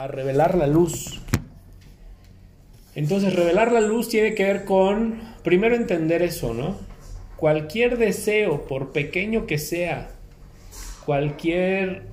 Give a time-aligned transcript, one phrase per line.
[0.00, 1.20] a revelar la luz.
[2.94, 6.74] Entonces, revelar la luz tiene que ver con, primero entender eso, ¿no?
[7.36, 10.10] Cualquier deseo, por pequeño que sea,
[11.04, 12.06] cualquier,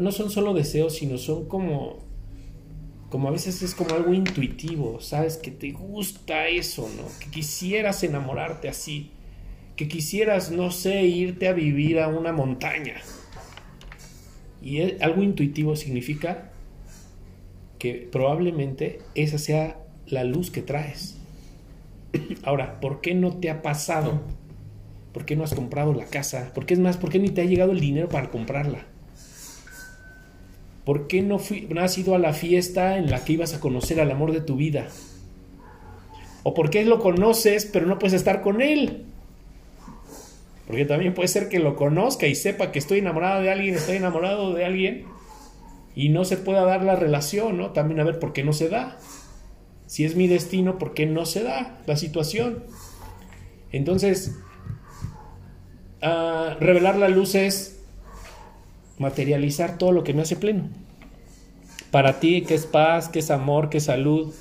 [0.00, 2.00] no son solo deseos, sino son como,
[3.08, 5.38] como a veces es como algo intuitivo, ¿sabes?
[5.38, 7.04] Que te gusta eso, ¿no?
[7.20, 9.12] Que quisieras enamorarte así,
[9.76, 12.96] que quisieras, no sé, irte a vivir a una montaña.
[14.60, 16.51] Y algo intuitivo significa
[17.82, 19.76] que probablemente esa sea
[20.06, 21.16] la luz que traes.
[22.44, 24.20] Ahora, ¿por qué no te ha pasado?
[25.12, 26.52] ¿Por qué no has comprado la casa?
[26.54, 26.96] ¿Por qué es más?
[26.96, 28.86] ¿Por qué ni te ha llegado el dinero para comprarla?
[30.84, 31.40] ¿Por qué no,
[31.70, 34.42] no has ido a la fiesta en la que ibas a conocer al amor de
[34.42, 34.86] tu vida?
[36.44, 39.06] ¿O por qué lo conoces pero no puedes estar con él?
[40.68, 43.96] Porque también puede ser que lo conozca y sepa que estoy enamorado de alguien, estoy
[43.96, 45.04] enamorado de alguien,
[45.94, 47.70] y no se pueda dar la relación, ¿no?
[47.70, 48.98] También a ver por qué no se da.
[49.86, 52.64] Si es mi destino, ¿por qué no se da la situación?
[53.72, 54.38] Entonces,
[56.00, 57.80] ah, revelar la luz es
[58.98, 60.68] materializar todo lo que me hace pleno.
[61.90, 63.08] Para ti, ¿qué es paz?
[63.08, 63.68] ¿Qué es amor?
[63.68, 64.32] ¿Qué es salud?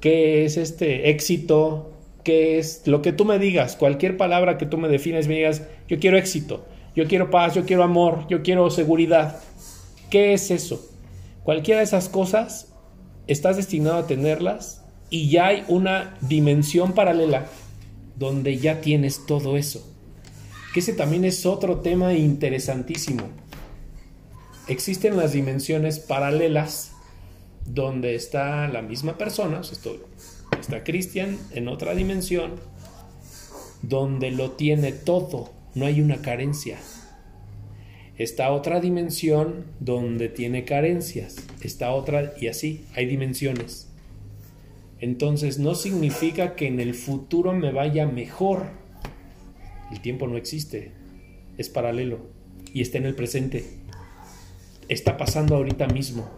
[0.00, 1.92] ¿Qué es este éxito?
[2.22, 3.76] ¿Qué es lo que tú me digas?
[3.76, 7.64] Cualquier palabra que tú me defines, me digas, yo quiero éxito, yo quiero paz, yo
[7.64, 9.40] quiero amor, yo quiero seguridad.
[10.10, 10.88] ¿Qué es eso?
[11.42, 12.72] Cualquiera de esas cosas
[13.26, 17.46] estás destinado a tenerlas y ya hay una dimensión paralela
[18.16, 19.86] donde ya tienes todo eso.
[20.72, 23.24] Que ese también es otro tema interesantísimo.
[24.68, 26.92] Existen las dimensiones paralelas
[27.64, 29.60] donde está la misma persona,
[30.60, 32.52] está Cristian en otra dimensión,
[33.82, 36.78] donde lo tiene todo, no hay una carencia.
[38.18, 41.36] Está otra dimensión donde tiene carencias.
[41.60, 43.88] Está otra y así, hay dimensiones.
[45.00, 48.68] Entonces no significa que en el futuro me vaya mejor.
[49.92, 50.92] El tiempo no existe,
[51.58, 52.20] es paralelo
[52.72, 53.64] y está en el presente.
[54.88, 56.28] Está pasando ahorita mismo.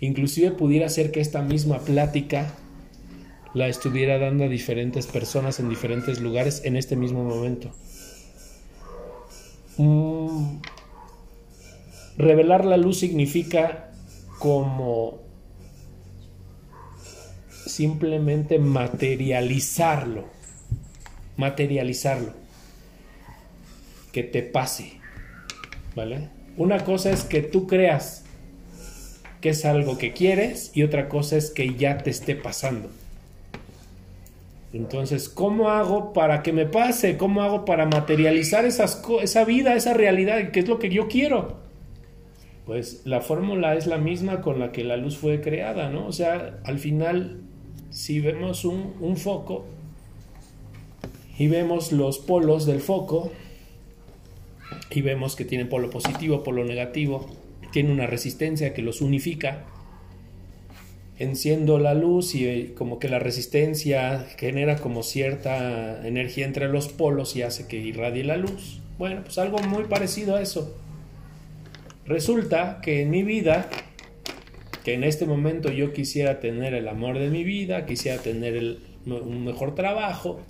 [0.00, 2.54] Inclusive pudiera ser que esta misma plática
[3.54, 7.70] la estuviera dando a diferentes personas en diferentes lugares en este mismo momento.
[9.80, 10.60] Mm,
[12.18, 13.92] revelar la luz significa
[14.38, 15.20] como
[17.64, 20.26] simplemente materializarlo,
[21.38, 22.34] materializarlo,
[24.12, 25.00] que te pase,
[25.96, 26.28] ¿vale?
[26.58, 28.24] Una cosa es que tú creas
[29.40, 32.90] que es algo que quieres y otra cosa es que ya te esté pasando.
[34.72, 37.16] Entonces, ¿cómo hago para que me pase?
[37.16, 40.52] ¿Cómo hago para materializar esas esa vida, esa realidad?
[40.52, 41.58] ¿Qué es lo que yo quiero?
[42.66, 46.06] Pues la fórmula es la misma con la que la luz fue creada, ¿no?
[46.06, 47.40] O sea, al final,
[47.90, 49.66] si vemos un, un foco
[51.36, 53.32] y vemos los polos del foco
[54.90, 57.26] y vemos que tiene polo positivo, polo negativo,
[57.72, 59.64] tiene una resistencia que los unifica,
[61.20, 66.88] enciendo la luz y eh, como que la resistencia genera como cierta energía entre los
[66.88, 68.80] polos y hace que irradie la luz.
[68.98, 70.74] Bueno, pues algo muy parecido a eso.
[72.06, 73.68] Resulta que en mi vida,
[74.82, 79.44] que en este momento yo quisiera tener el amor de mi vida, quisiera tener un
[79.44, 80.40] mejor trabajo,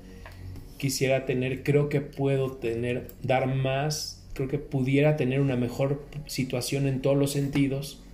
[0.78, 6.86] quisiera tener, creo que puedo tener, dar más, creo que pudiera tener una mejor situación
[6.86, 8.04] en todos los sentidos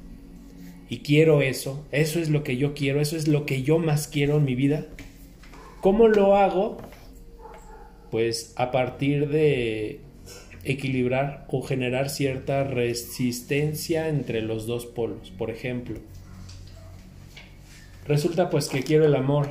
[0.88, 4.06] y quiero eso, eso es lo que yo quiero, eso es lo que yo más
[4.06, 4.86] quiero en mi vida.
[5.80, 6.78] ¿Cómo lo hago?
[8.10, 10.00] Pues a partir de
[10.64, 15.30] equilibrar o generar cierta resistencia entre los dos polos.
[15.30, 15.98] Por ejemplo,
[18.06, 19.48] resulta pues que quiero el amor,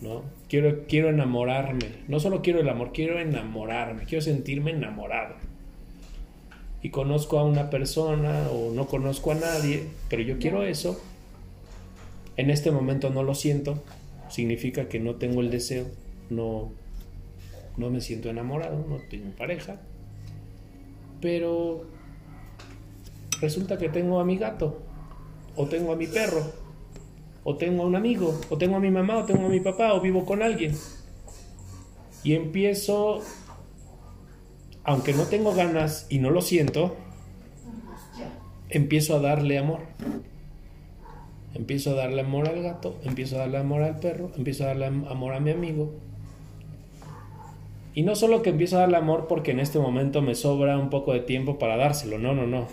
[0.00, 0.22] ¿no?
[0.48, 1.86] Quiero, quiero enamorarme.
[2.06, 5.47] No solo quiero el amor, quiero enamorarme, quiero sentirme enamorado
[6.82, 11.00] y conozco a una persona o no conozco a nadie, pero yo quiero eso,
[12.36, 13.82] en este momento no lo siento,
[14.28, 15.86] significa que no tengo el deseo,
[16.30, 16.70] no,
[17.76, 19.80] no me siento enamorado, no tengo pareja,
[21.20, 21.84] pero
[23.40, 24.78] resulta que tengo a mi gato,
[25.56, 26.52] o tengo a mi perro,
[27.42, 29.94] o tengo a un amigo, o tengo a mi mamá, o tengo a mi papá,
[29.94, 30.76] o vivo con alguien.
[32.22, 33.22] Y empiezo
[34.88, 36.96] aunque no tengo ganas y no lo siento,
[38.70, 39.80] empiezo a darle amor.
[41.54, 44.86] Empiezo a darle amor al gato, empiezo a darle amor al perro, empiezo a darle
[44.86, 45.92] amor a mi amigo.
[47.92, 50.88] Y no solo que empiezo a darle amor porque en este momento me sobra un
[50.88, 52.66] poco de tiempo para dárselo, no, no, no.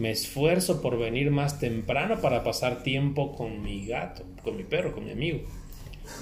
[0.00, 4.92] Me esfuerzo por venir más temprano para pasar tiempo con mi gato, con mi perro,
[4.92, 5.42] con mi amigo.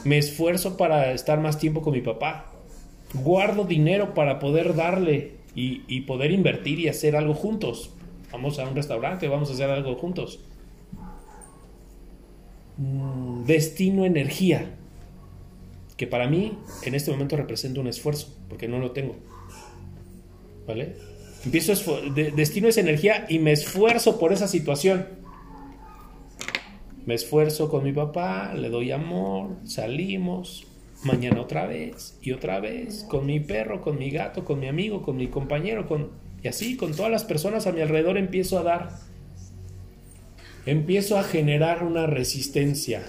[0.05, 2.51] Me esfuerzo para estar más tiempo con mi papá.
[3.15, 7.91] Guardo dinero para poder darle y, poder invertir y hacer algo juntos.
[8.33, 10.41] Vamos a un restaurante, vamos a hacer algo juntos.
[12.77, 14.75] Mm, destino energía,
[15.97, 19.15] que para mí en este momento representa un esfuerzo, porque no lo tengo.
[20.67, 20.97] ¿Vale?
[21.45, 25.07] Empiezo destino esa energía y me esfuerzo por esa situación.
[27.07, 30.67] Me esfuerzo con mi papá, le doy amor, salimos,
[31.05, 35.03] mañana otra vez y otra vez, con mi perro, con mi gato, con mi amigo,
[35.03, 36.11] con mi compañero, con
[36.43, 38.91] y así con todas las personas a mi alrededor empiezo a dar.
[40.67, 43.03] Empiezo a generar una resistencia.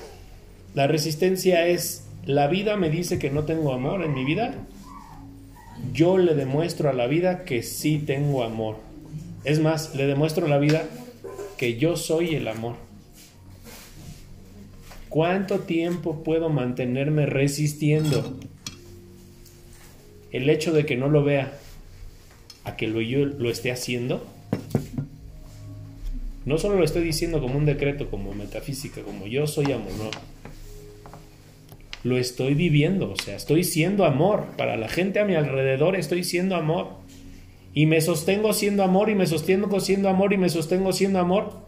[0.73, 4.55] La resistencia es la vida me dice que no tengo amor en mi vida
[5.93, 8.77] yo le demuestro a la vida que sí tengo amor.
[9.43, 10.83] Es más, le demuestro a la vida
[11.57, 12.75] que yo soy el amor.
[15.15, 18.37] ¿Cuánto tiempo puedo mantenerme resistiendo
[20.33, 21.53] el hecho de que no lo vea
[22.65, 24.27] a que lo, yo lo esté haciendo?
[26.43, 30.11] No solo lo estoy diciendo como un decreto, como metafísica, como yo soy amor, no
[32.03, 34.47] lo estoy viviendo, o sea, estoy siendo amor.
[34.57, 36.89] Para la gente a mi alrededor estoy siendo amor.
[37.73, 41.64] Y me sostengo siendo amor y me sostengo siendo amor y me sostengo siendo amor.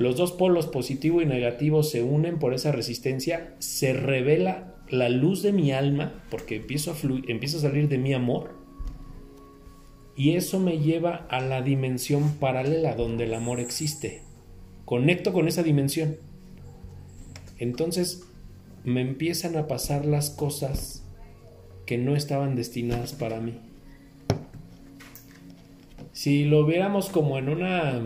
[0.00, 5.42] Los dos polos positivo y negativo se unen por esa resistencia, se revela la luz
[5.42, 6.96] de mi alma, porque empiezo a,
[7.28, 8.54] empiezo a salir de mi amor.
[10.16, 14.22] Y eso me lleva a la dimensión paralela donde el amor existe.
[14.86, 16.16] Conecto con esa dimensión.
[17.58, 18.26] Entonces,
[18.84, 21.04] me empiezan a pasar las cosas
[21.84, 23.60] que no estaban destinadas para mí.
[26.14, 28.00] Si lo viéramos como en una,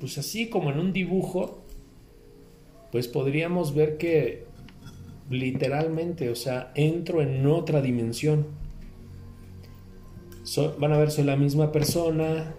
[0.00, 1.60] pues así como en un dibujo,
[2.90, 4.46] pues podríamos ver que
[5.28, 8.46] literalmente, o sea, entro en otra dimensión.
[10.78, 12.54] van a ver, soy la misma persona,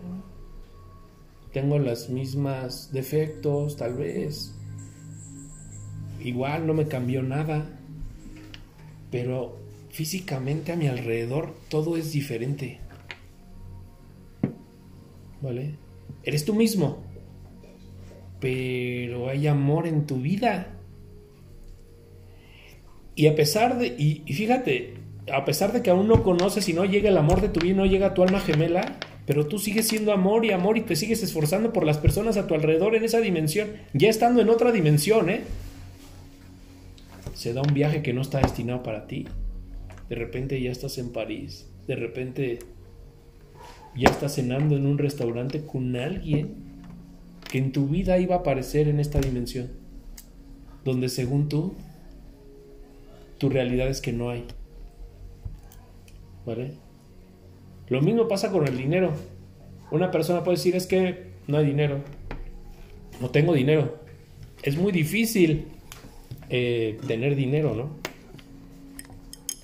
[1.52, 4.56] tengo las mismas defectos, tal vez,
[6.24, 7.78] igual no me cambió nada,
[9.10, 9.58] pero
[9.90, 12.80] físicamente a mi alrededor todo es diferente.
[15.42, 15.76] ¿Vale?
[16.24, 17.04] Eres tú mismo,
[18.42, 20.74] pero hay amor en tu vida.
[23.16, 24.96] Y a pesar de, y, fíjate,
[25.32, 27.76] a pesar de que aún no conoces y no llega el amor de tu vida,
[27.76, 28.98] no llega tu alma gemela,
[29.28, 32.48] pero tú sigues siendo amor y amor y te sigues esforzando por las personas a
[32.48, 35.42] tu alrededor en esa dimensión, ya estando en otra dimensión, ¿eh?
[37.36, 39.28] se da un viaje que no está destinado para ti.
[40.10, 42.60] De repente ya estás en París, de repente
[43.96, 46.71] ya estás cenando en un restaurante con alguien
[47.52, 49.70] que en tu vida iba a aparecer en esta dimensión,
[50.86, 51.74] donde según tú,
[53.38, 54.46] tu realidad es que no hay.
[56.46, 56.72] ¿Vale?
[57.90, 59.12] Lo mismo pasa con el dinero.
[59.92, 61.98] Una persona puede decir es que no hay dinero,
[63.20, 63.98] no tengo dinero.
[64.64, 65.66] Es muy difícil
[66.50, 67.90] eh, tener dinero, ¿no?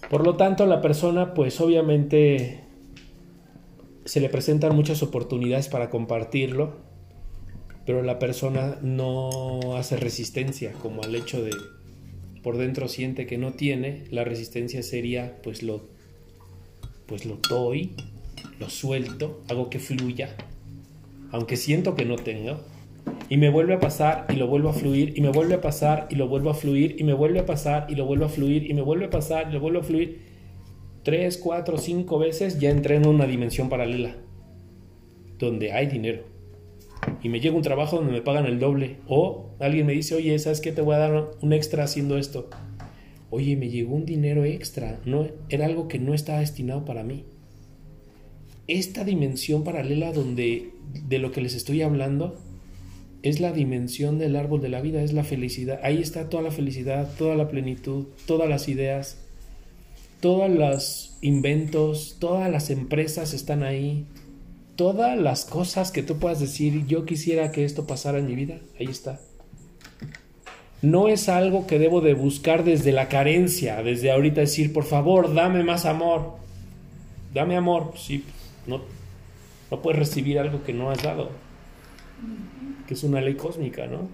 [0.09, 2.59] Por lo tanto, la persona, pues obviamente
[4.03, 6.86] se le presentan muchas oportunidades para compartirlo,
[7.87, 11.51] pero la persona no hace resistencia, como al hecho de
[12.43, 15.87] por dentro siente que no tiene, la resistencia sería pues lo
[17.05, 17.93] pues lo doy,
[18.59, 20.35] lo suelto, hago que fluya,
[21.31, 22.59] aunque siento que no tengo,
[23.29, 26.07] y me vuelve a pasar y lo vuelvo a fluir y me vuelve a pasar
[26.09, 28.69] y lo vuelvo a fluir y me vuelve a pasar y lo vuelvo a fluir
[28.69, 30.19] y me vuelve a pasar y lo vuelvo a fluir
[31.03, 34.13] tres, cuatro, cinco veces ya entré en una dimensión paralela
[35.39, 36.36] donde hay dinero
[37.23, 38.97] y me llega un trabajo donde me pagan el doble.
[39.07, 42.49] O alguien me dice oye sabes qué te voy a dar un extra haciendo esto
[43.29, 44.99] oye me llegó un dinero extra.
[45.05, 47.25] No era algo que no estaba destinado para mí.
[48.67, 50.71] Esta dimensión paralela donde
[51.07, 52.39] de lo que les estoy hablando
[53.23, 55.79] es la dimensión del árbol de la vida, es la felicidad.
[55.83, 59.19] Ahí está toda la felicidad, toda la plenitud, todas las ideas,
[60.19, 64.05] todos los inventos, todas las empresas están ahí.
[64.77, 68.59] Todas las cosas que tú puedas decir, yo quisiera que esto pasara en mi vida,
[68.79, 69.19] ahí está.
[70.81, 75.33] No es algo que debo de buscar desde la carencia, desde ahorita decir, por favor,
[75.33, 76.37] dame más amor.
[77.33, 78.23] Dame amor, sí,
[78.65, 78.81] no,
[79.69, 81.29] no puedes recibir algo que no has dado
[82.87, 84.07] que es una ley cósmica, ¿no?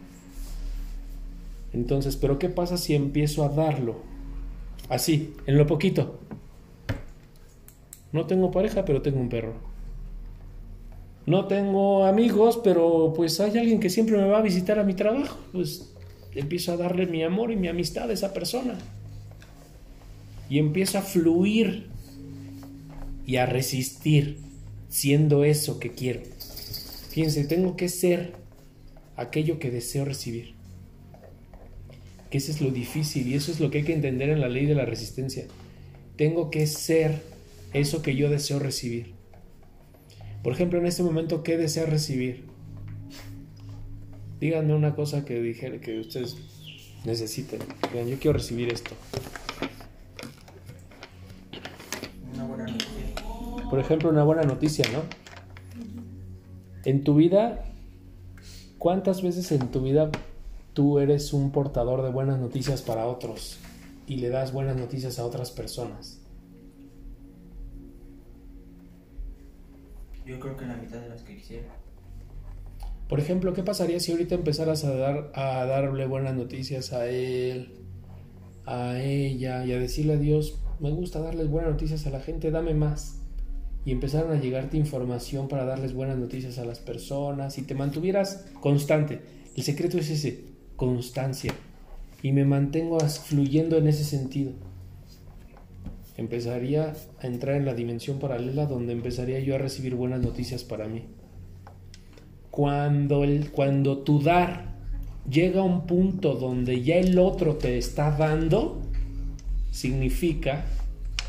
[1.72, 4.01] Entonces, pero ¿qué pasa si empiezo a darlo?
[4.89, 6.20] Así, en lo poquito.
[8.12, 9.53] No tengo pareja, pero tengo un perro.
[11.25, 14.94] No tengo amigos, pero pues hay alguien que siempre me va a visitar a mi
[14.94, 15.38] trabajo.
[15.51, 15.94] Pues
[16.36, 18.77] empiezo a darle mi amor y mi amistad a esa persona.
[20.50, 21.88] Y empiezo a fluir
[23.25, 24.38] y a resistir
[24.89, 26.22] siendo eso que quiero.
[27.10, 28.34] Fíjense, tengo que ser
[29.15, 30.56] aquello que deseo recibir.
[32.30, 34.50] Que eso es lo difícil y eso es lo que hay que entender en la
[34.50, 35.46] ley de la resistencia.
[36.18, 37.22] Tengo que ser
[37.74, 39.12] eso que yo deseo recibir.
[40.44, 42.44] Por ejemplo, en este momento, ¿qué desea recibir?
[44.42, 46.36] Díganme una cosa que dijera que ustedes
[47.06, 47.60] necesiten.
[47.92, 48.92] Digan, yo quiero recibir esto.
[52.34, 53.70] Una buena noticia.
[53.70, 55.00] Por ejemplo, una buena noticia, ¿no?
[56.84, 57.64] En tu vida,
[58.78, 60.12] ¿cuántas veces en tu vida
[60.74, 63.60] tú eres un portador de buenas noticias para otros
[64.08, 66.20] y le das buenas noticias a otras personas?
[70.25, 71.68] Yo creo que la mitad de las que quisiera.
[73.10, 77.74] Por ejemplo, ¿qué pasaría si ahorita empezaras a, dar, a darle buenas noticias a él,
[78.65, 82.51] a ella y a decirle a Dios, me gusta darles buenas noticias a la gente,
[82.51, 83.20] dame más?
[83.86, 88.46] Y empezaron a llegarte información para darles buenas noticias a las personas y te mantuvieras
[88.62, 89.22] constante.
[89.56, 90.46] El secreto es ese,
[90.77, 91.53] constancia.
[92.22, 94.53] Y me mantengo fluyendo en ese sentido.
[96.17, 100.88] Empezaría a entrar en la dimensión paralela donde empezaría yo a recibir buenas noticias para
[100.88, 101.05] mí.
[102.51, 104.75] Cuando, el, cuando tu dar
[105.29, 108.82] llega a un punto donde ya el otro te está dando,
[109.72, 110.65] significa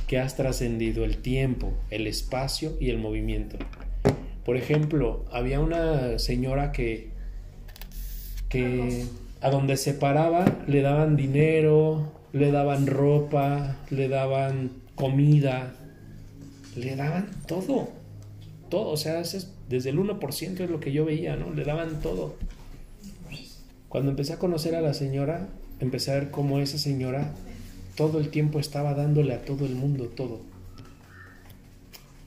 [0.06, 3.56] que has trascendido el tiempo, el espacio y el movimiento.
[4.44, 7.10] Por ejemplo, había una señora que,
[8.50, 9.06] que
[9.40, 15.72] a donde se paraba le daban dinero, le daban ropa, le daban comida,
[16.74, 17.90] le daban todo,
[18.68, 21.52] todo, o sea, es, desde el 1% es lo que yo veía, ¿no?
[21.52, 22.34] Le daban todo.
[23.88, 25.46] Cuando empecé a conocer a la señora,
[25.78, 27.32] empecé a ver cómo esa señora
[27.94, 30.40] todo el tiempo estaba dándole a todo el mundo todo.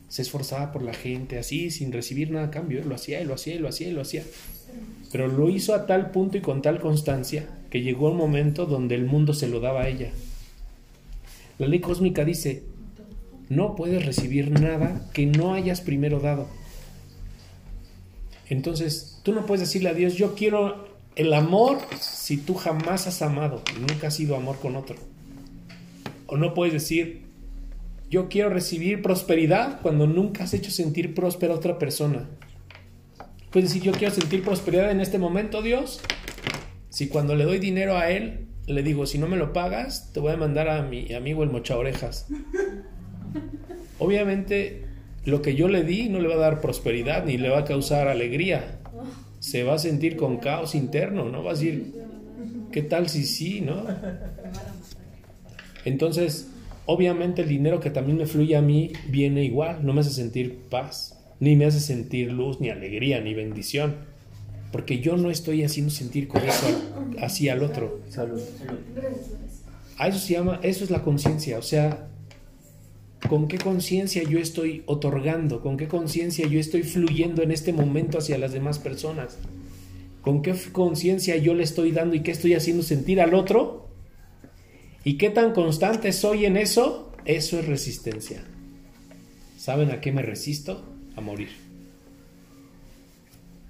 [0.08, 2.82] Se esforzaba por la gente, así, sin recibir nada a cambio.
[2.86, 4.24] Lo hacía, y lo hacía, y lo hacía, y lo hacía.
[5.12, 8.96] Pero lo hizo a tal punto y con tal constancia que llegó un momento donde
[8.96, 10.12] el mundo se lo daba a ella.
[11.58, 12.64] La ley cósmica dice,
[13.50, 16.48] no puedes recibir nada que no hayas primero dado.
[18.50, 23.22] Entonces, tú no puedes decirle a Dios, yo quiero el amor si tú jamás has
[23.22, 24.96] amado nunca has sido amor con otro.
[26.28, 27.24] O no puedes decir,
[28.10, 32.30] yo quiero recibir prosperidad cuando nunca has hecho sentir próspera a otra persona.
[33.52, 36.02] Puedes decir, yo quiero sentir prosperidad en este momento, Dios.
[36.98, 40.20] Si cuando le doy dinero a Él, le digo, si no me lo pagas, te
[40.20, 42.26] voy a mandar a mi amigo el mocha orejas.
[44.00, 44.86] Obviamente,
[45.24, 47.66] lo que yo le di no le va a dar prosperidad ni le va a
[47.66, 48.80] causar alegría.
[49.40, 51.44] Se va a sentir con caos interno, ¿no?
[51.44, 51.94] Va a decir,
[52.72, 53.86] ¿qué tal si sí, no?
[55.86, 56.50] Entonces,
[56.88, 60.62] obviamente el dinero que también me fluye a mí viene igual, no me hace sentir
[60.68, 64.17] paz, ni me hace sentir luz, ni alegría, ni bendición.
[64.72, 66.68] Porque yo no estoy haciendo sentir con eso
[67.22, 68.02] así al otro.
[68.10, 68.42] Salud.
[69.98, 72.08] A eso se llama, eso es la conciencia, o sea,
[73.28, 78.20] con qué conciencia yo estoy otorgando, con qué conciencia yo estoy fluyendo en este momento
[78.20, 79.38] hacia las demás personas,
[80.22, 83.88] con qué conciencia yo le estoy dando y qué estoy haciendo sentir al otro
[85.04, 88.44] y qué tan constante soy en eso, eso es resistencia.
[89.58, 90.86] ¿Saben a qué me resisto?
[91.16, 91.67] A morir.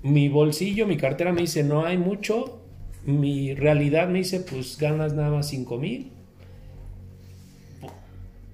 [0.07, 2.61] Mi bolsillo, mi cartera me dice no hay mucho,
[3.05, 6.11] mi realidad me dice pues ganas nada más 5 mil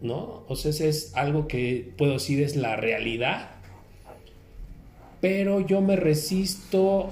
[0.03, 0.43] ¿no?
[0.47, 3.51] O sea, ese es algo que puedo decir es la realidad.
[5.21, 7.09] Pero yo me resisto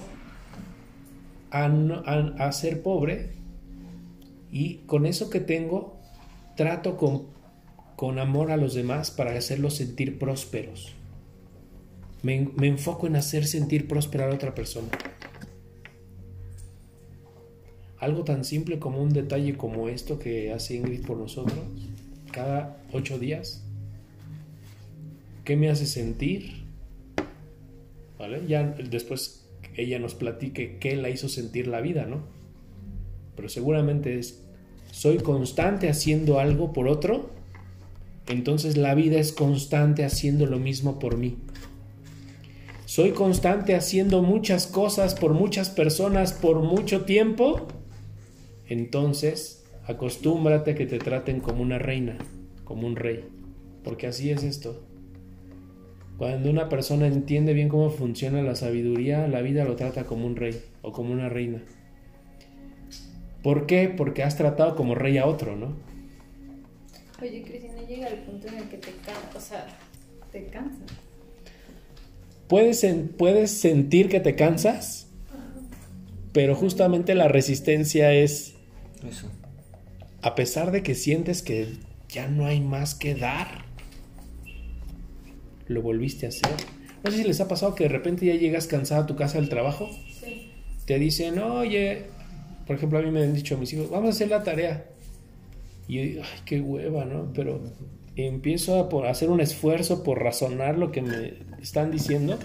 [1.50, 3.32] a, a, ser pobre
[4.52, 5.98] y con eso que tengo
[6.58, 7.28] trato con,
[7.96, 10.94] con amor a los demás para hacerlos sentir prósperos.
[12.24, 14.90] Me, enfoco en hacer sentir próspera a otra persona.
[17.98, 21.60] Algo tan simple como un detalle como esto que hace Ingrid por nosotros
[22.32, 23.64] cada ocho días?
[25.44, 26.64] ¿Qué me hace sentir?
[28.18, 28.44] ¿Vale?
[28.48, 32.22] Ya después ella nos platique qué la hizo sentir la vida, ¿no?
[33.36, 34.44] Pero seguramente es,
[34.92, 37.32] soy constante haciendo algo por otro,
[38.28, 41.38] entonces la vida es constante haciendo lo mismo por mí.
[42.92, 47.70] Soy constante haciendo muchas cosas por muchas personas por mucho tiempo,
[48.68, 52.18] entonces Acostúmbrate a que te traten como una reina,
[52.66, 53.24] como un rey,
[53.82, 54.86] porque así es esto.
[56.18, 60.36] Cuando una persona entiende bien cómo funciona la sabiduría, la vida lo trata como un
[60.36, 61.64] rey o como una reina.
[63.42, 63.88] ¿Por qué?
[63.88, 65.78] Porque has tratado como rey a otro, ¿no?
[67.22, 69.68] Oye, Cristina, llega el punto en el que te cansa, o sea,
[70.30, 70.84] te cansa.
[72.52, 72.86] Puedes,
[73.18, 75.08] puedes sentir que te cansas,
[76.34, 78.56] pero justamente la resistencia es,
[79.10, 79.32] Eso.
[80.22, 81.70] a pesar de que sientes que
[82.10, 83.64] ya no hay más que dar,
[85.68, 86.52] lo volviste a hacer.
[87.06, 89.40] No sé si les ha pasado que de repente ya llegas cansado a tu casa
[89.40, 89.90] del trabajo,
[90.20, 90.52] Sí.
[90.86, 92.04] te dicen, oye,
[92.68, 94.88] por ejemplo, a mí me han dicho mis hijos, vamos a hacer la tarea.
[95.88, 97.32] Y yo digo, ay, qué hueva, ¿no?
[97.34, 97.62] Pero
[98.18, 102.38] empiezo a por hacer un esfuerzo por razonar lo que me están diciendo.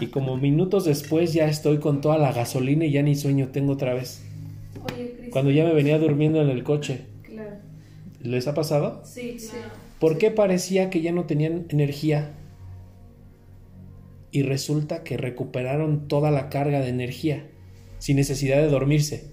[0.00, 3.72] Y como minutos después ya estoy con toda la gasolina y ya ni sueño tengo
[3.72, 4.22] otra vez.
[4.84, 5.28] Oye.
[5.30, 7.02] Cuando ya me venía durmiendo en el coche.
[7.22, 7.56] Claro.
[8.22, 9.02] ¿Les ha pasado?
[9.04, 9.68] Sí, claro.
[9.98, 12.32] ¿Por qué parecía que ya no tenían energía?
[14.30, 17.46] Y resulta que recuperaron toda la carga de energía
[17.98, 19.28] sin necesidad de dormirse.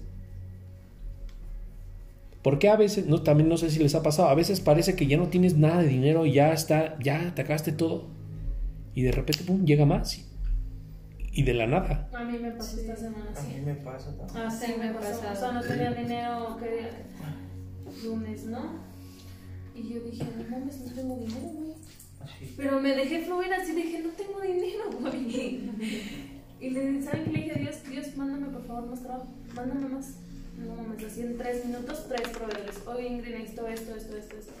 [2.42, 4.94] ¿Por qué a veces, no, también no sé si les ha pasado, a veces parece
[4.94, 8.17] que ya no tienes nada de dinero, ya está, ya te acabaste todo
[8.98, 10.26] y de repente pum, llega más y,
[11.30, 12.08] y de la nada.
[12.12, 13.60] A mí me pasó esta semana A mí así.
[13.64, 14.36] me pasa también.
[14.44, 15.32] Ah, sí, Sí, me pasa.
[15.32, 16.90] O sea, no tenía dinero, ¿qué día?
[18.02, 18.72] Lunes, ¿no?
[19.72, 21.74] Y yo dije, no mames, no tengo dinero, güey.
[22.20, 22.54] Así.
[22.56, 25.70] Pero me dejé fluir así, dije, no tengo dinero, güey.
[26.60, 27.76] Y le, ¿saben qué le dije Dios?
[27.88, 30.14] Dios, mándame por favor más trabajo, mándame más.
[30.58, 32.82] No mames, así en tres minutos, tres proveedores.
[32.88, 34.52] Oye, Ingrid, necesito esto, esto, esto, esto.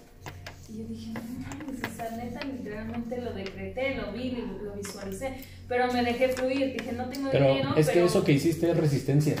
[0.68, 5.32] Y yo dije, no mames, o sea, neta, literalmente lo decreté, lo vi, lo, visualicé.
[5.66, 7.76] Pero me dejé fluir, dije, no tengo Pero dinero.
[7.76, 9.36] es que eso que hiciste es resistencia.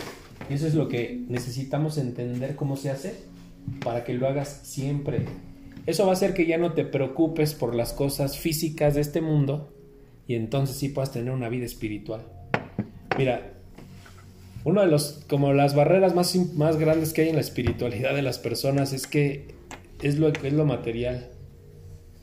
[0.48, 3.14] Y eso es lo que necesitamos entender cómo se hace
[3.84, 5.26] para que lo hagas siempre.
[5.86, 9.20] Eso va a hacer que ya no te preocupes por las cosas físicas de este
[9.20, 9.74] mundo
[10.26, 12.22] y entonces sí puedas tener una vida espiritual.
[13.16, 13.52] Mira,
[14.64, 18.22] uno de los, como las barreras más, más grandes que hay en la espiritualidad de
[18.22, 19.57] las personas es que
[20.02, 21.30] es lo, es lo material.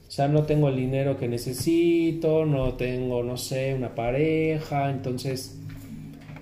[0.07, 5.59] O sea, no tengo el dinero que necesito, no tengo, no sé, una pareja, entonces,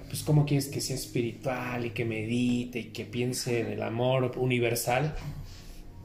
[0.10, 4.34] pues ¿cómo quieres que sea espiritual y que medite y que piense en el amor
[4.38, 5.15] universal?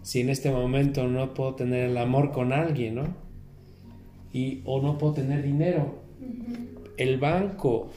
[0.03, 3.17] Si en este momento no puedo tener el amor con alguien, ¿no?
[4.33, 6.03] Y, o no puedo tener dinero.
[6.97, 7.91] El banco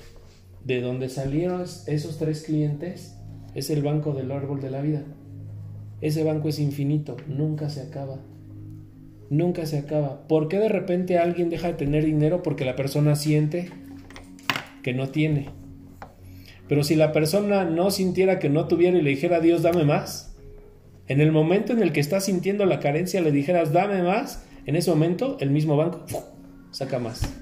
[0.66, 3.16] de donde salieron esos tres clientes
[3.56, 5.04] es el banco del árbol de la vida.
[6.02, 8.20] Ese banco es infinito, nunca se acaba.
[9.30, 10.28] Nunca se acaba.
[10.28, 12.44] ¿Por qué de repente alguien deja de tener dinero?
[12.44, 13.70] Porque la persona siente
[14.84, 15.50] que no tiene.
[16.68, 19.86] Pero si la persona no sintiera que no tuviera y le dijera a Dios, dame
[19.86, 20.36] más,
[21.08, 24.76] en el momento en el que estás sintiendo la carencia le dijeras, dame más, en
[24.76, 26.06] ese momento el mismo banco
[26.72, 27.22] saca más.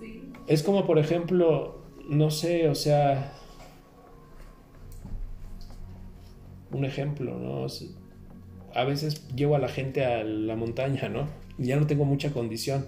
[0.00, 0.22] Sí.
[0.46, 3.34] Es como, por ejemplo, no sé, o sea,
[6.72, 7.66] un ejemplo, ¿no?
[8.74, 11.28] A veces llevo a la gente a la montaña, ¿no?
[11.58, 12.86] Ya no tengo mucha condición.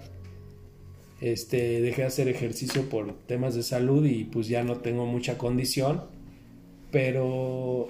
[1.21, 5.37] Este, dejé de hacer ejercicio por temas de salud y pues ya no tengo mucha
[5.37, 6.01] condición.
[6.91, 7.89] Pero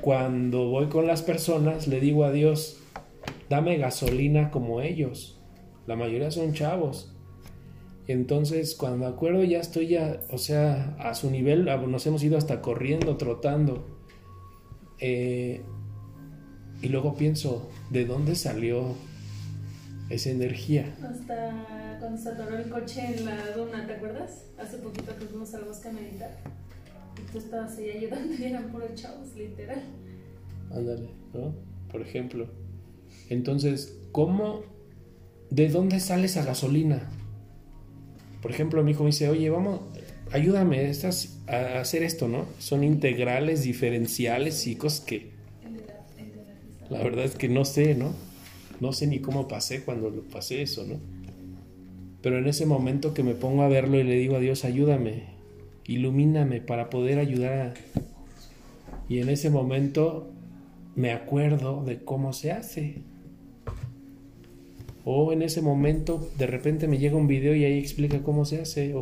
[0.00, 2.80] cuando voy con las personas, le digo a Dios,
[3.48, 5.38] dame gasolina como ellos.
[5.86, 7.12] La mayoría son chavos.
[8.08, 12.60] Entonces, cuando acuerdo, ya estoy ya, o sea, a su nivel, nos hemos ido hasta
[12.60, 13.91] corriendo, trotando.
[15.04, 15.60] Eh,
[16.80, 18.94] y luego pienso, ¿de dónde salió
[20.08, 20.94] esa energía?
[21.02, 24.44] Hasta cuando se atoró el coche en la duna, ¿te acuerdas?
[24.56, 26.38] Hace poquito que fuimos al bosque a meditar.
[27.18, 29.82] Y tú estabas ahí ayudando y eran puros chavos, literal.
[30.70, 31.52] Ándale, ¿no?
[31.90, 32.46] Por ejemplo.
[33.28, 34.62] Entonces, ¿cómo,
[35.50, 37.10] de dónde sale esa gasolina?
[38.40, 39.80] Por ejemplo, mi hijo me dice, oye, vamos,
[40.32, 40.90] ayúdame
[41.46, 42.46] a hacer esto, ¿no?
[42.58, 45.30] Son integrales, diferenciales y que
[46.90, 48.12] la, verdad es que no sé, ¿no?
[48.80, 50.96] No sé ni cómo pasé cuando lo pasé eso, ¿no?
[52.22, 55.24] Pero en ese momento que me pongo a verlo y le digo a Dios, ayúdame,
[55.86, 57.74] ilumíname para poder ayudar a...
[59.08, 60.30] Y en ese momento
[60.94, 63.02] me acuerdo de cómo se hace.
[65.04, 68.60] O en ese momento de repente me llega un video y ahí explica cómo se
[68.60, 68.94] hace.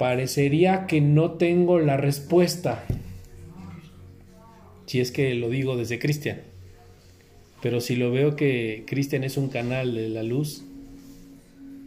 [0.00, 2.86] Parecería que no tengo la respuesta
[4.86, 6.40] si es que lo digo desde Cristian.
[7.60, 10.64] Pero si lo veo que Cristian es un canal de la luz,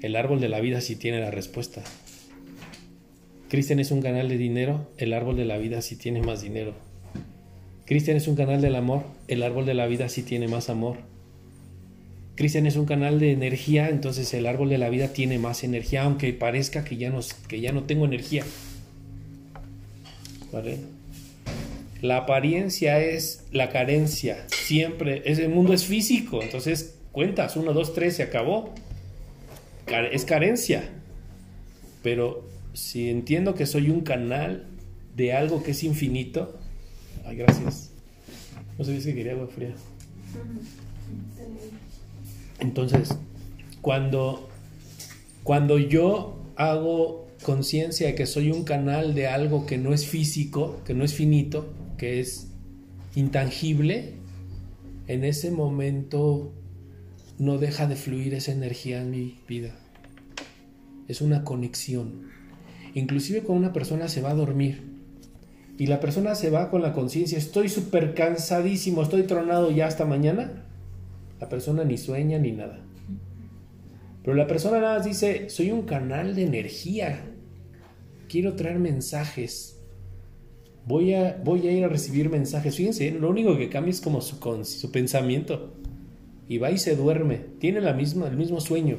[0.04, 1.84] el árbol de la vida sí tiene la respuesta.
[3.49, 6.76] Cristian es un canal de dinero, el árbol de la vida sí tiene más dinero.
[7.86, 10.97] Cristian es un canal del amor, el árbol de la vida sí tiene más amor.
[12.36, 16.04] Cristian es un canal de energía, entonces el árbol de la vida tiene más energía,
[16.04, 17.12] aunque parezca que ya
[17.72, 18.43] no, tengo energía.
[20.52, 20.80] ¿Vale?
[22.02, 24.46] La apariencia es la carencia.
[24.48, 28.74] Siempre, ese mundo es físico, entonces cuentas, uno, dos, tres, se acabó.
[30.12, 30.89] Es carencia.
[32.02, 34.65] Pero si entiendo que soy un canal
[35.15, 36.58] de algo que es infinito,
[37.26, 37.91] ay, gracias.
[38.78, 39.76] No sabías que quería agua fría.
[42.60, 43.18] Entonces,
[43.82, 44.50] cuando,
[45.44, 50.80] cuando yo hago conciencia de que soy un canal de algo que no es físico,
[50.86, 52.48] que no es finito, que es
[53.16, 54.13] intangible,
[55.08, 56.54] en ese momento
[57.38, 59.76] no deja de fluir esa energía en mi vida.
[61.08, 62.30] Es una conexión.
[62.94, 64.82] Inclusive cuando una persona se va a dormir
[65.78, 70.06] y la persona se va con la conciencia, estoy súper cansadísimo, estoy tronado ya hasta
[70.06, 70.63] mañana,
[71.43, 72.79] la persona ni sueña ni nada.
[74.23, 77.25] Pero la persona nada más dice, soy un canal de energía,
[78.29, 79.77] quiero traer mensajes,
[80.86, 82.77] voy a, voy a ir a recibir mensajes.
[82.77, 85.73] Fíjense, lo único que cambia es como su pensamiento.
[86.47, 88.97] Y va y se duerme, tiene la misma, el mismo sueño,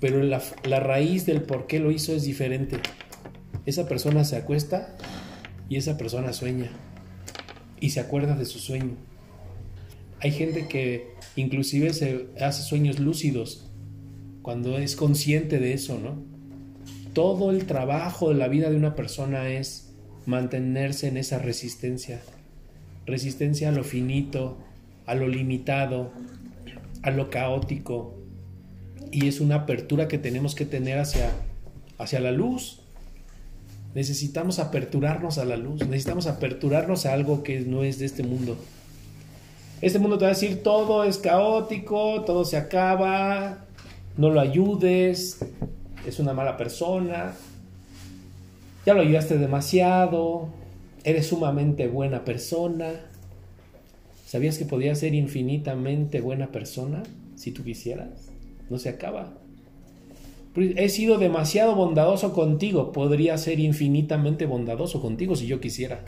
[0.00, 2.76] pero la, la raíz del por qué lo hizo es diferente.
[3.66, 4.96] Esa persona se acuesta
[5.68, 6.70] y esa persona sueña
[7.80, 9.07] y se acuerda de su sueño.
[10.20, 13.68] Hay gente que inclusive se hace sueños lúcidos
[14.42, 16.22] cuando es consciente de eso, ¿no?
[17.12, 19.92] Todo el trabajo de la vida de una persona es
[20.26, 22.20] mantenerse en esa resistencia.
[23.06, 24.58] Resistencia a lo finito,
[25.06, 26.12] a lo limitado,
[27.02, 28.14] a lo caótico.
[29.10, 31.30] Y es una apertura que tenemos que tener hacia,
[31.96, 32.80] hacia la luz.
[33.94, 38.58] Necesitamos aperturarnos a la luz, necesitamos aperturarnos a algo que no es de este mundo.
[39.80, 43.64] Este mundo te va a decir todo es caótico, todo se acaba,
[44.16, 45.38] no lo ayudes,
[46.04, 47.34] es una mala persona,
[48.84, 50.48] ya lo ayudaste demasiado,
[51.04, 52.90] eres sumamente buena persona.
[54.26, 57.04] ¿Sabías que podías ser infinitamente buena persona
[57.36, 58.30] si tú quisieras?
[58.68, 59.32] No se acaba.
[60.56, 66.00] He sido demasiado bondadoso contigo, podría ser infinitamente bondadoso contigo si yo quisiera.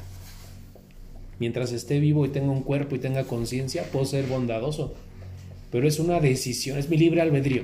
[1.40, 4.94] Mientras esté vivo y tenga un cuerpo y tenga conciencia, puedo ser bondadoso.
[5.72, 7.62] Pero es una decisión, es mi libre albedrío.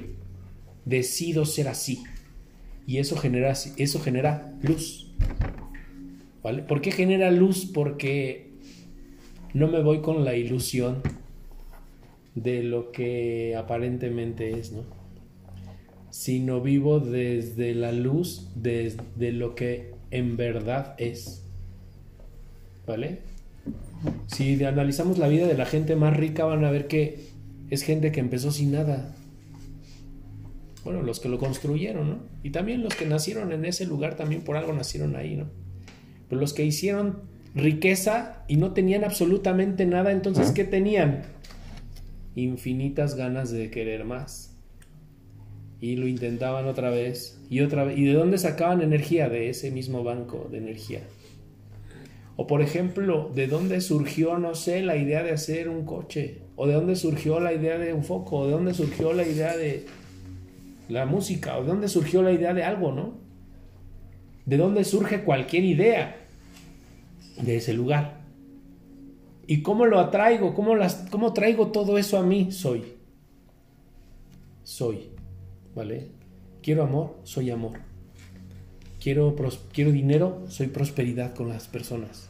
[0.87, 2.03] Decido ser así.
[2.87, 5.13] Y eso genera, eso genera luz.
[6.43, 6.63] ¿Vale?
[6.63, 7.67] ¿Por qué genera luz?
[7.67, 8.49] Porque
[9.53, 11.03] no me voy con la ilusión
[12.35, 14.85] de lo que aparentemente es, ¿no?
[16.09, 21.45] Sino vivo desde la luz, desde lo que en verdad es.
[22.87, 23.36] ¿Vale?
[24.27, 27.29] Si analizamos la vida de la gente más rica van a ver que
[27.71, 29.15] es gente que empezó sin nada.
[30.85, 32.19] Bueno, los que lo construyeron, ¿no?
[32.43, 35.47] Y también los que nacieron en ese lugar también por algo nacieron ahí, ¿no?
[36.29, 37.23] Pero los que hicieron
[37.55, 41.23] riqueza y no tenían absolutamente nada, entonces ¿qué tenían?
[42.37, 44.53] Infinitas ganas de querer más.
[45.81, 47.93] Y lo intentaban otra vez y otra.
[47.93, 49.29] ¿Y de dónde sacaban energía?
[49.29, 51.01] De ese mismo banco de energía.
[52.37, 56.43] O por ejemplo, ¿de dónde surgió, no sé, la idea de hacer un coche?
[56.55, 58.41] ¿O de dónde surgió la idea de un foco?
[58.41, 59.87] ¿O de dónde surgió la idea de
[60.89, 61.57] la música?
[61.57, 63.15] ¿O de dónde surgió la idea de algo, no?
[64.45, 66.17] ¿De dónde surge cualquier idea?
[67.41, 68.21] De ese lugar.
[69.47, 70.55] ¿Y cómo lo atraigo?
[70.55, 70.75] ¿Cómo,
[71.11, 72.53] cómo traigo todo eso a mí?
[72.53, 72.85] Soy.
[74.63, 75.11] Soy.
[75.75, 76.11] ¿Vale?
[76.63, 77.86] Quiero amor, soy amor.
[79.07, 79.37] Quiero,
[79.73, 82.29] quiero dinero, soy prosperidad con las personas.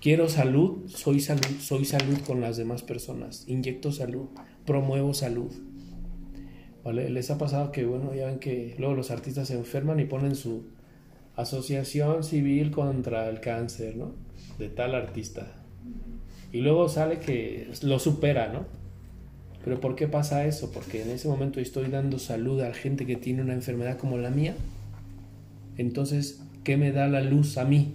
[0.00, 3.44] Quiero salud, soy salud, soy salud con las demás personas.
[3.48, 4.28] Inyecto salud,
[4.64, 5.52] promuevo salud.
[6.82, 7.10] ¿Vale?
[7.10, 10.36] Les ha pasado que, bueno, ya ven que luego los artistas se enferman y ponen
[10.36, 10.68] su
[11.36, 14.14] asociación civil contra el cáncer, ¿no?
[14.58, 15.52] De tal artista.
[16.50, 18.64] Y luego sale que lo supera, ¿no?
[19.62, 20.72] Pero ¿por qué pasa eso?
[20.72, 24.16] Porque en ese momento estoy dando salud a la gente que tiene una enfermedad como
[24.16, 24.54] la mía.
[25.80, 27.94] Entonces, ¿qué me da la luz a mí?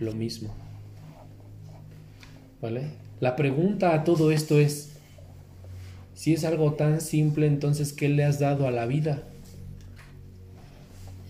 [0.00, 0.52] Lo mismo.
[2.60, 2.88] ¿Vale?
[3.20, 4.96] La pregunta a todo esto es,
[6.12, 9.22] si es algo tan simple, entonces, ¿qué le has dado a la vida?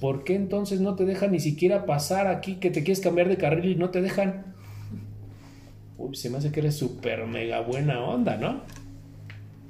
[0.01, 3.37] ¿Por qué entonces no te dejan ni siquiera pasar aquí que te quieres cambiar de
[3.37, 4.55] carril y no te dejan?
[5.99, 8.63] Uy, se me hace que eres súper mega buena onda, ¿no?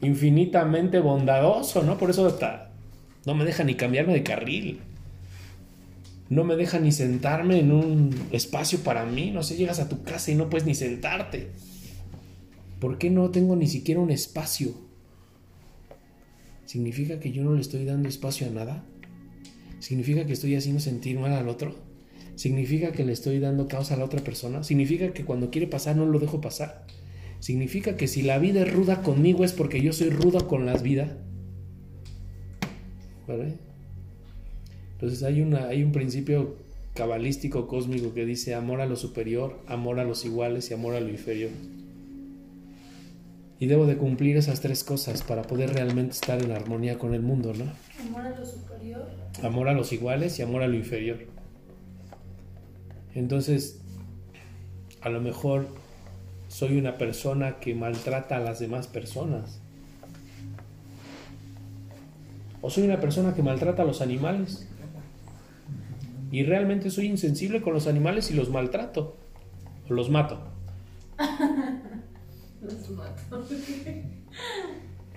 [0.00, 1.98] Infinitamente bondadoso, ¿no?
[1.98, 2.70] Por eso está,
[3.26, 4.80] no me deja ni cambiarme de carril.
[6.34, 9.30] No me deja ni sentarme en un espacio para mí.
[9.30, 11.52] No sé, llegas a tu casa y no puedes ni sentarte.
[12.80, 14.74] ¿Por qué no tengo ni siquiera un espacio?
[16.66, 18.84] ¿significa que yo no le estoy dando espacio a nada?
[19.78, 21.76] ¿Significa que estoy haciendo sentir mal al otro?
[22.34, 24.64] ¿Significa que le estoy dando causa a la otra persona?
[24.64, 26.84] ¿Significa que cuando quiere pasar no lo dejo pasar?
[27.38, 30.82] ¿Significa que si la vida es ruda conmigo es porque yo soy ruda con las
[30.82, 31.12] vidas?
[33.28, 33.63] ¿Vale?
[35.04, 36.54] Entonces hay, una, hay un principio
[36.94, 41.00] cabalístico cósmico que dice amor a lo superior, amor a los iguales y amor a
[41.00, 41.50] lo inferior.
[43.60, 47.20] Y debo de cumplir esas tres cosas para poder realmente estar en armonía con el
[47.20, 47.66] mundo, ¿no?
[48.02, 49.06] Amor a lo superior.
[49.42, 51.18] Amor a los iguales y amor a lo inferior.
[53.14, 53.82] Entonces,
[55.02, 55.66] a lo mejor
[56.48, 59.60] soy una persona que maltrata a las demás personas.
[62.62, 64.66] O soy una persona que maltrata a los animales.
[66.34, 69.16] Y realmente soy insensible con los animales y los maltrato.
[69.88, 70.40] O los mato.
[72.60, 73.46] Los mato.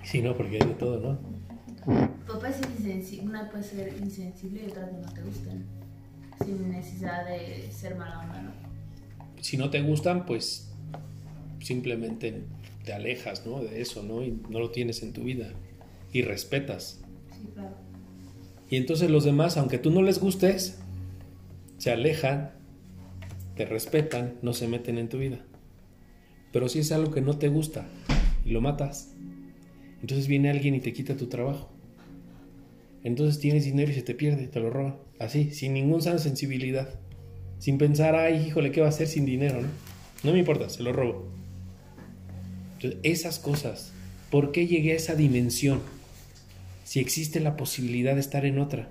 [0.03, 2.07] Sí, no, porque hay de todo, ¿no?
[2.27, 5.65] Papá es insensible, una puede ser insensible y otra que no te gustan.
[6.45, 8.51] Sin necesidad de ser mala onda, ¿no?
[9.41, 10.71] Si no te gustan, pues
[11.59, 12.43] simplemente
[12.85, 13.63] te alejas, ¿no?
[13.63, 14.21] De eso, ¿no?
[14.21, 15.49] Y no lo tienes en tu vida.
[16.13, 16.99] Y respetas.
[17.31, 17.75] Sí, claro.
[18.69, 20.77] Y entonces los demás, aunque tú no les gustes,
[21.77, 22.51] se alejan,
[23.55, 25.39] te respetan, no se meten en tu vida.
[26.51, 27.87] Pero si es algo que no te gusta
[28.45, 29.13] y lo matas,
[30.01, 31.69] entonces viene alguien y te quita tu trabajo.
[33.03, 34.97] Entonces tienes dinero y se te pierde, te lo roban.
[35.19, 36.99] Así, sin ninguna sensibilidad.
[37.59, 39.61] Sin pensar, ay, híjole, ¿qué va a hacer sin dinero?
[39.61, 39.67] No,
[40.23, 41.31] no me importa, se lo robo.
[42.73, 43.91] Entonces, esas cosas,
[44.29, 45.81] ¿por qué llegué a esa dimensión?
[46.83, 48.89] Si existe la posibilidad de estar en otra,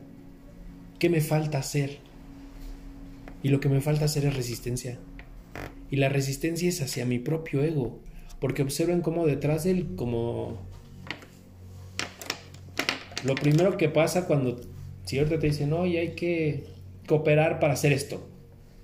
[0.98, 1.98] ¿qué me falta hacer?
[3.42, 4.98] Y lo que me falta hacer es resistencia.
[5.90, 8.00] Y la resistencia es hacia mi propio ego,
[8.40, 10.58] porque observen cómo detrás de él, como
[13.24, 14.60] lo primero que pasa cuando
[15.04, 16.64] si ahorita te dicen, oye, hay que
[17.06, 18.28] cooperar para hacer esto.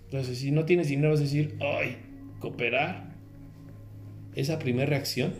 [0.04, 1.96] Entonces, si no tienes dinero, vas decir, ay,
[2.38, 3.12] cooperar.
[4.34, 5.34] Esa primera reacción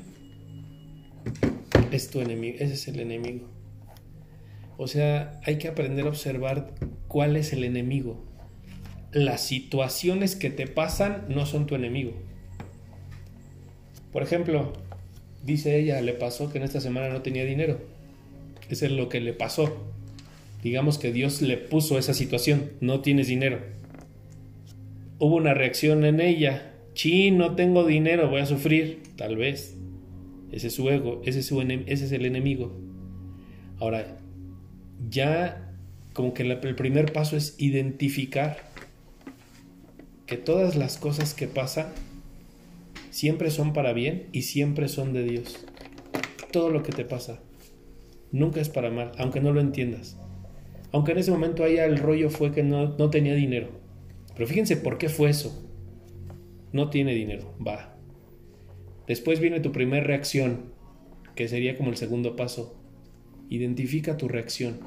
[1.92, 3.48] es tu enemigo, ese es el enemigo.
[4.76, 6.74] O sea, hay que aprender a observar
[7.08, 8.24] cuál es el enemigo.
[9.12, 12.12] Las situaciones que te pasan no son tu enemigo.
[14.10, 14.72] Por ejemplo,
[15.44, 17.78] dice ella, le pasó que en esta semana no tenía dinero.
[18.70, 19.84] Eso es lo que le pasó.
[20.62, 23.58] Digamos que Dios le puso esa situación, no tienes dinero.
[25.18, 29.76] Hubo una reacción en ella, chi, no tengo dinero, voy a sufrir, tal vez.
[30.52, 32.74] Ese es su ego, ese ese es el enemigo.
[33.78, 34.16] Ahora,
[35.10, 35.70] ya
[36.14, 38.71] como que el primer paso es identificar
[40.32, 41.88] que todas las cosas que pasan
[43.10, 45.62] siempre son para bien y siempre son de Dios.
[46.50, 47.42] Todo lo que te pasa
[48.30, 50.16] nunca es para mal, aunque no lo entiendas.
[50.90, 53.72] Aunque en ese momento haya el rollo fue que no, no tenía dinero.
[54.34, 55.68] Pero fíjense por qué fue eso.
[56.72, 57.94] No tiene dinero, va.
[59.06, 60.72] Después viene tu primera reacción,
[61.34, 62.74] que sería como el segundo paso.
[63.50, 64.80] Identifica tu reacción.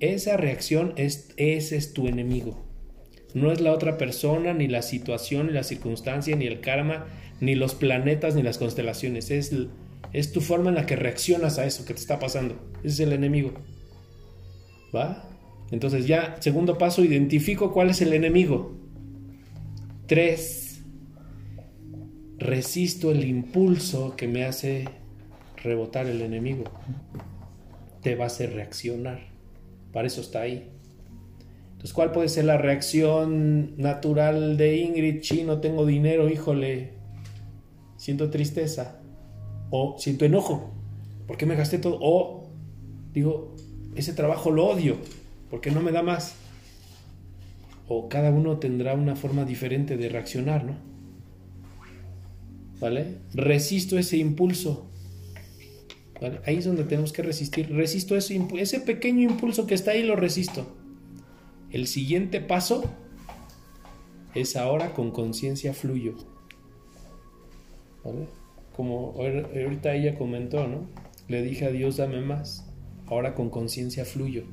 [0.00, 2.64] Esa reacción es, ese es tu enemigo.
[3.34, 7.06] No es la otra persona, ni la situación, ni la circunstancia, ni el karma,
[7.40, 9.30] ni los planetas, ni las constelaciones.
[9.30, 9.52] Es,
[10.12, 12.54] es tu forma en la que reaccionas a eso que te está pasando.
[12.78, 13.52] Ese es el enemigo.
[14.94, 15.28] ¿Va?
[15.72, 18.76] Entonces ya, segundo paso, identifico cuál es el enemigo.
[20.06, 20.82] Tres,
[22.38, 24.84] resisto el impulso que me hace
[25.62, 26.64] rebotar el enemigo.
[28.02, 29.20] Te va a hacer reaccionar.
[29.92, 30.70] Para eso está ahí.
[31.84, 35.20] Entonces, ¿cuál puede ser la reacción natural de Ingrid?
[35.20, 36.92] Sí, no tengo dinero, híjole.
[37.98, 39.02] Siento tristeza.
[39.68, 40.72] O siento enojo.
[41.26, 41.98] ¿Por qué me gasté todo?
[42.00, 42.48] O
[43.12, 43.54] digo,
[43.96, 44.96] ese trabajo lo odio.
[45.50, 46.36] porque no me da más?
[47.86, 50.76] O cada uno tendrá una forma diferente de reaccionar, ¿no?
[52.80, 53.18] ¿Vale?
[53.34, 54.90] Resisto ese impulso.
[56.46, 57.70] Ahí es donde tenemos que resistir.
[57.74, 60.78] Resisto ese, ese pequeño impulso que está ahí, lo resisto.
[61.74, 62.84] El siguiente paso
[64.32, 66.14] es ahora con conciencia fluyo.
[68.04, 68.28] ¿Vale?
[68.76, 70.86] Como ahor- ahorita ella comentó, ¿no?
[71.26, 72.70] Le dije a Dios, dame más.
[73.06, 74.44] Ahora con conciencia fluyo.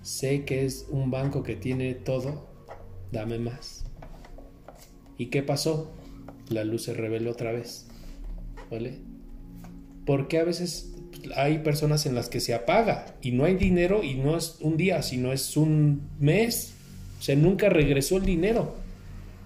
[0.00, 2.46] Sé que es un banco que tiene todo,
[3.12, 3.84] dame más.
[5.18, 5.92] ¿Y qué pasó?
[6.48, 7.88] La luz se reveló otra vez.
[8.70, 9.00] ¿Vale?
[10.06, 10.91] Porque a veces
[11.36, 14.76] hay personas en las que se apaga y no hay dinero y no es un
[14.76, 16.74] día, sino es un mes.
[17.18, 18.74] O sea, nunca regresó el dinero.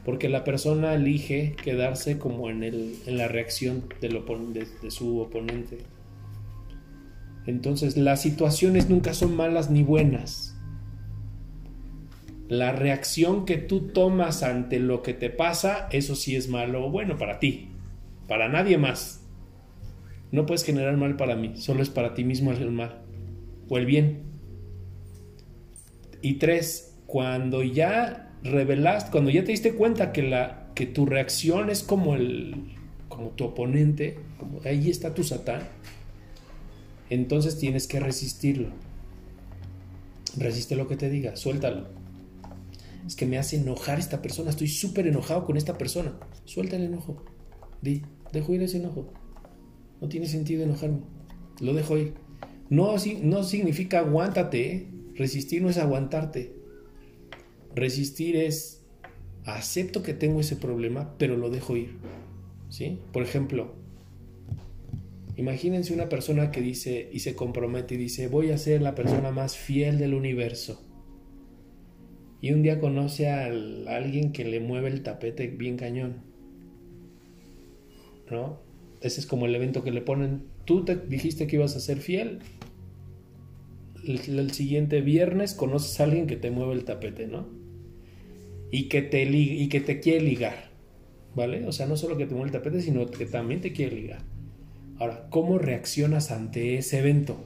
[0.04, 5.78] Porque la persona elige quedarse como en, el, en la reacción de, de su oponente.
[7.46, 10.56] Entonces, las situaciones nunca son malas ni buenas.
[12.48, 16.90] La reacción que tú tomas ante lo que te pasa, eso sí es malo o
[16.90, 17.70] bueno para ti,
[18.28, 19.25] para nadie más.
[20.32, 23.02] No puedes generar mal para mí, solo es para ti mismo el mal
[23.68, 24.22] o el bien.
[26.22, 31.70] Y tres, cuando ya revelaste, cuando ya te diste cuenta que, la, que tu reacción
[31.70, 32.74] es como, el,
[33.08, 35.62] como tu oponente, como ahí está tu satán,
[37.10, 38.68] entonces tienes que resistirlo.
[40.36, 41.88] Resiste lo que te diga, suéltalo.
[43.06, 46.18] Es que me hace enojar esta persona, estoy súper enojado con esta persona.
[46.44, 47.24] Suelta el enojo.
[47.80, 49.12] Di, dejo ir ese enojo.
[50.00, 51.00] No tiene sentido enojarme.
[51.60, 52.14] Lo dejo ir.
[52.68, 54.72] No, no significa aguántate.
[54.72, 54.86] ¿eh?
[55.14, 56.52] Resistir no es aguantarte.
[57.74, 58.84] Resistir es
[59.44, 61.96] acepto que tengo ese problema, pero lo dejo ir.
[62.68, 62.98] ¿Sí?
[63.12, 63.74] Por ejemplo,
[65.36, 69.30] imagínense una persona que dice y se compromete y dice, voy a ser la persona
[69.30, 70.86] más fiel del universo
[72.40, 76.22] y un día conoce a alguien que le mueve el tapete bien cañón.
[78.30, 78.60] ¿No?
[79.06, 80.44] Ese es como el evento que le ponen.
[80.64, 82.40] Tú te dijiste que ibas a ser fiel.
[84.04, 87.48] El, siguiente viernes conoces a alguien que te mueve el tapete, ¿no?
[88.70, 90.70] Y que te, y que te quiere ligar.
[91.34, 91.66] ¿Vale?
[91.66, 94.22] O sea, no solo que te mueve el tapete, sino que también te quiere ligar.
[94.98, 97.44] Ahora, ¿cómo reaccionas ante ese evento?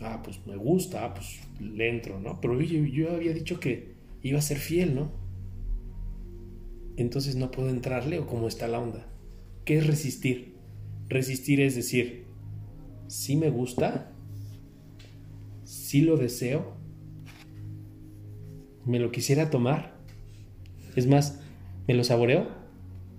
[0.00, 2.40] ah, pues me gusta, ah, pues le entro, ¿no?
[2.40, 5.10] Pero yo, yo había dicho que iba a ser fiel, ¿no?
[6.96, 9.06] Entonces no puedo entrarle o cómo está la onda.
[9.64, 10.54] ¿Qué es resistir?
[11.08, 12.24] Resistir es decir,
[13.08, 14.12] sí me gusta,
[15.64, 16.74] sí lo deseo,
[18.84, 19.96] me lo quisiera tomar,
[20.94, 21.40] es más,
[21.86, 22.48] me lo saboreo,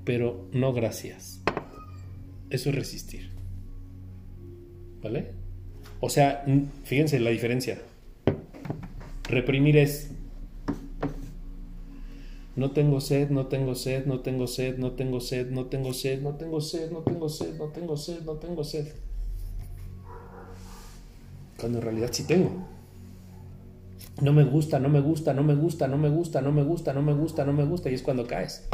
[0.03, 1.41] pero no gracias.
[2.49, 3.29] Eso es resistir.
[5.01, 5.33] ¿Vale?
[5.99, 6.45] O sea,
[6.83, 7.81] fíjense la diferencia.
[9.23, 10.11] Reprimir es,
[12.57, 16.21] no tengo sed, no tengo sed, no tengo sed, no tengo sed, no tengo sed,
[16.23, 18.87] no tengo sed, no tengo sed, no tengo sed, no tengo sed.
[21.59, 22.49] Cuando en realidad sí tengo.
[24.21, 26.93] No me gusta, no me gusta, no me gusta, no me gusta, no me gusta,
[26.93, 28.67] no me gusta, no me gusta, y es cuando caes.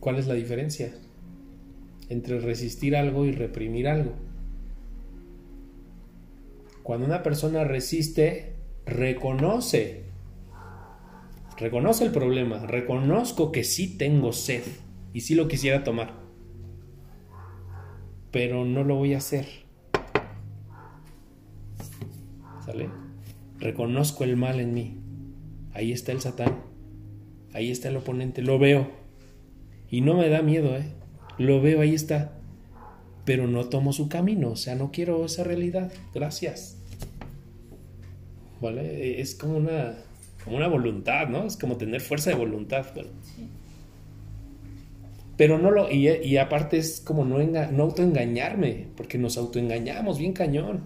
[0.00, 0.92] ¿Cuál es la diferencia
[2.10, 4.12] entre resistir algo y reprimir algo?
[6.82, 8.52] Cuando una persona resiste,
[8.84, 10.01] reconoce,
[11.56, 14.62] reconoce el problema, reconozco que sí tengo sed
[15.12, 16.14] y sí lo quisiera tomar,
[18.30, 19.46] pero no lo voy a hacer.
[22.64, 22.88] ¿Sale?
[23.58, 24.98] Reconozco el mal en mí.
[25.72, 26.62] Ahí está el satán.
[27.52, 28.40] Ahí está el oponente.
[28.40, 28.90] Lo veo.
[29.90, 30.86] Y no me da miedo, ¿eh?
[31.38, 32.38] Lo veo, ahí está
[33.24, 36.78] pero no tomo su camino, o sea, no quiero esa realidad, gracias.
[38.60, 39.20] ¿Vale?
[39.20, 39.96] Es como una,
[40.44, 41.44] como una voluntad, ¿no?
[41.44, 42.86] Es como tener fuerza de voluntad.
[45.36, 50.32] Pero no lo, y, y, aparte es como no, no autoengañarme, porque nos autoengañamos bien
[50.32, 50.82] cañón.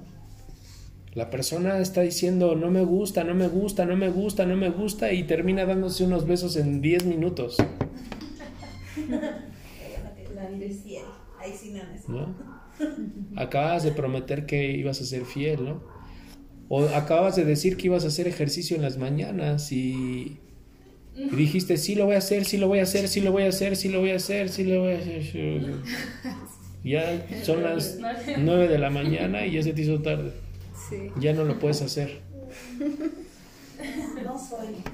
[1.15, 4.69] La persona está diciendo, no me gusta, no me gusta, no me gusta, no me
[4.69, 7.57] gusta, y termina dándose unos besos en 10 minutos.
[13.37, 15.96] Acabas de prometer que ibas a ser fiel, ¿no?
[16.69, 20.39] O acabas de decir que ibas a hacer ejercicio en las mañanas y,
[21.15, 23.49] dijiste, sí lo voy a hacer, sí lo voy a hacer, sí lo voy a
[23.49, 25.63] hacer, sí lo voy a hacer, sí lo voy a hacer.
[26.83, 27.99] Ya son las
[28.39, 30.33] 9 de la mañana y ya se te hizo tarde.
[31.19, 32.21] Ya no lo puedes hacer.
[34.25, 34.85] No soy.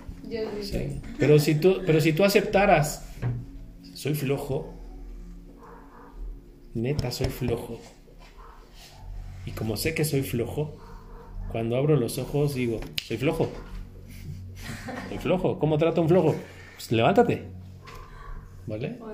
[1.19, 3.07] Pero si tú, pero si tú aceptaras,
[3.95, 4.73] soy flojo,
[6.75, 7.81] neta, soy flojo.
[9.45, 10.77] Y como sé que soy flojo,
[11.51, 13.49] cuando abro los ojos digo, soy flojo.
[15.09, 15.59] Soy flojo.
[15.59, 16.35] ¿Cómo trato a un flojo?
[16.75, 17.45] Pues levántate.
[18.67, 18.91] ¿Vale?
[18.91, 19.13] Por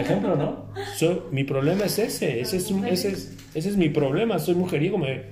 [0.00, 0.72] ejemplo, ¿no?
[1.30, 2.40] mi problema es ese.
[2.40, 4.38] Ese es, ese, es, ese es mi problema.
[4.38, 4.98] Soy mujeriego.
[4.98, 5.24] Me,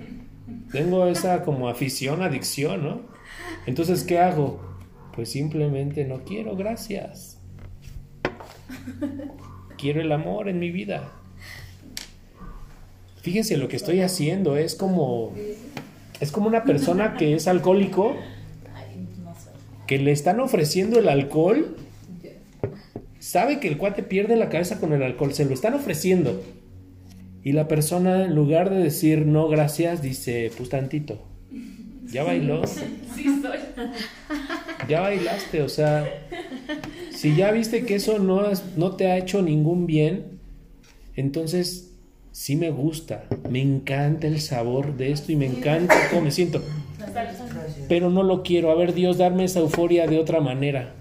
[0.70, 3.00] tengo esa como afición, adicción, ¿no?
[3.66, 4.60] Entonces, ¿qué hago?
[5.14, 7.42] Pues simplemente no quiero, gracias
[9.82, 11.10] quiero el amor en mi vida.
[13.22, 15.32] Fíjense lo que estoy haciendo, es como
[16.20, 18.16] es como una persona que es alcohólico
[19.86, 21.76] que le están ofreciendo el alcohol.
[23.18, 26.42] Sabe que el cuate pierde la cabeza con el alcohol, se lo están ofreciendo.
[27.44, 31.20] Y la persona en lugar de decir no gracias dice, pues tantito.
[32.12, 32.66] Ya bailó.
[32.66, 33.58] Sí, soy.
[34.88, 36.08] Ya bailaste, o sea,
[37.10, 38.42] Si ya viste que eso no,
[38.76, 40.40] no te ha hecho ningún bien,
[41.14, 41.91] entonces
[42.32, 46.62] sí me gusta, me encanta el sabor de esto y me encanta cómo me siento,
[47.88, 48.70] pero no lo quiero.
[48.70, 50.94] A ver, Dios, darme esa euforia de otra manera.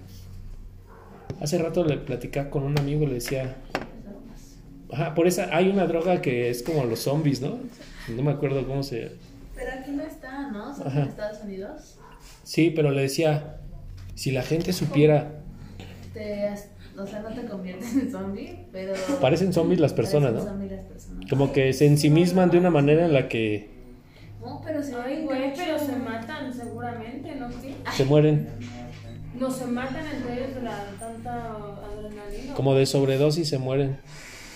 [1.40, 3.56] Hace rato le platicaba con un amigo, le decía,
[4.92, 7.58] ajá, por esa hay una droga que es como los zombies, ¿no?
[8.08, 9.12] No me acuerdo cómo se...
[9.54, 10.74] Pero aquí no está, ¿no?
[10.74, 11.02] ¿Son Ajá.
[11.02, 11.98] en Estados Unidos?
[12.44, 13.60] Sí, pero le decía,
[14.14, 15.40] si la gente supiera,
[16.12, 16.52] Te,
[16.98, 18.92] o sea, no te conviertes en zombie, pero...
[19.20, 20.52] parecen zombies las personas, parecen ¿no?
[20.52, 21.30] zombies las personas.
[21.30, 23.70] Como que se ensimisman de una manera en la que
[24.44, 27.48] No, pero se Ay, güey, pero se matan seguramente, ¿no?
[27.48, 27.74] ¿Qué?
[27.92, 28.48] se mueren
[29.38, 32.54] No se matan entre ellos de la tanta adrenalina.
[32.54, 33.96] como de sobredosis, se mueren,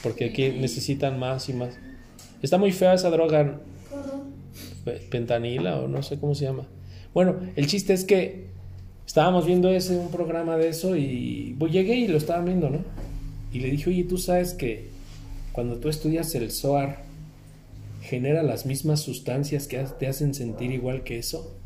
[0.03, 1.79] porque aquí necesitan más y más.
[2.43, 3.61] Está muy fea esa droga,
[4.85, 6.67] pe- pentanila o no sé cómo se llama.
[7.15, 8.46] Bueno, el chiste es que
[9.07, 12.81] estábamos viendo ese un programa de eso y pues llegué y lo estaba viendo, ¿no?
[13.53, 14.89] Y le dije, oye, tú sabes que
[15.53, 16.99] cuando tú estudias el SOAR
[18.03, 21.57] genera las mismas sustancias que te hacen sentir igual que eso,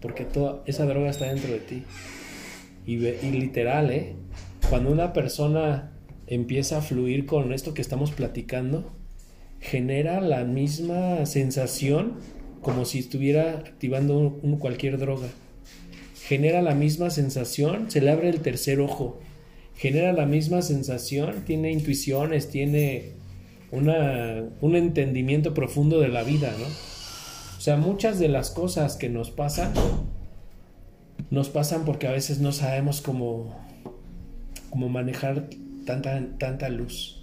[0.00, 1.82] porque toda esa droga está dentro de ti.
[2.86, 4.14] Y, literal, ¿eh?
[4.68, 5.92] Cuando una persona
[6.26, 8.92] empieza a fluir con esto que estamos platicando,
[9.60, 12.14] genera la misma sensación
[12.62, 15.28] como si estuviera activando cualquier droga.
[16.26, 19.20] Genera la misma sensación, se le abre el tercer ojo.
[19.76, 23.12] Genera la misma sensación, tiene intuiciones, tiene
[23.70, 26.64] una, un entendimiento profundo de la vida, ¿no?
[26.64, 29.74] O sea, muchas de las cosas que nos pasan,
[31.30, 33.54] nos pasan porque a veces no sabemos cómo,
[34.70, 35.50] cómo manejar
[35.84, 37.22] tanta, tanta luz.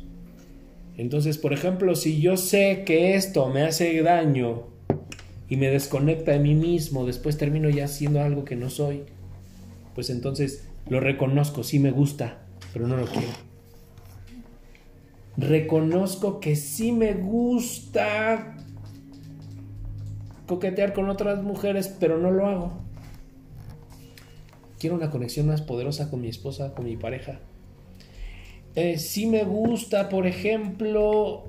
[0.96, 4.71] Entonces, por ejemplo, si yo sé que esto me hace daño
[5.52, 9.04] y me desconecta de mí mismo, después termino ya siendo algo que no soy,
[9.94, 12.38] pues entonces lo reconozco, sí me gusta,
[12.72, 13.28] pero no lo quiero.
[15.36, 18.56] Reconozco que sí me gusta
[20.48, 22.72] coquetear con otras mujeres, pero no lo hago.
[24.80, 27.42] Quiero una conexión más poderosa con mi esposa, con mi pareja.
[28.76, 31.44] Eh, sí me gusta, por ejemplo,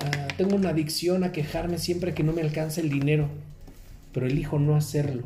[0.00, 3.28] ah, tengo una adicción a quejarme siempre que no me alcanza el dinero,
[4.12, 5.24] pero elijo no hacerlo.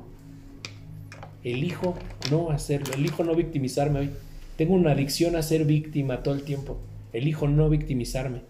[1.42, 1.94] Elijo
[2.30, 4.10] no hacerlo, elijo no victimizarme hoy.
[4.56, 6.78] Tengo una adicción a ser víctima todo el tiempo.
[7.12, 8.42] Elijo no victimizarme.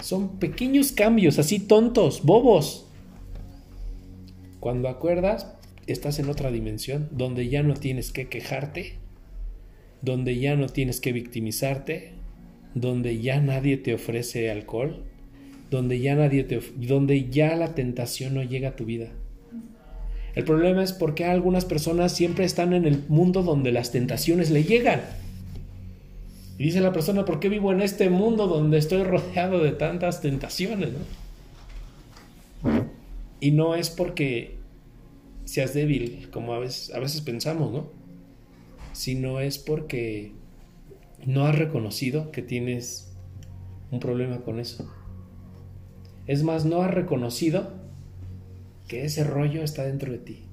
[0.00, 2.86] Son pequeños cambios, así tontos, bobos.
[4.60, 5.54] Cuando acuerdas,
[5.86, 8.94] estás en otra dimensión donde ya no tienes que quejarte,
[10.02, 12.12] donde ya no tienes que victimizarte,
[12.74, 15.04] donde ya nadie te ofrece alcohol,
[15.70, 19.08] donde ya nadie te donde ya la tentación no llega a tu vida.
[20.34, 24.62] El problema es porque algunas personas siempre están en el mundo donde las tentaciones le
[24.62, 25.00] llegan.
[26.58, 30.20] Y dice la persona, ¿por qué vivo en este mundo donde estoy rodeado de tantas
[30.20, 30.90] tentaciones?
[30.92, 32.86] no?".
[33.40, 34.56] Y no es porque
[35.44, 37.90] seas débil, como a veces, a veces pensamos, ¿no?
[38.92, 40.32] Sino es porque
[41.26, 43.12] no has reconocido que tienes
[43.90, 44.92] un problema con eso.
[46.26, 47.72] Es más, no has reconocido
[48.86, 50.44] que ese rollo está dentro de ti.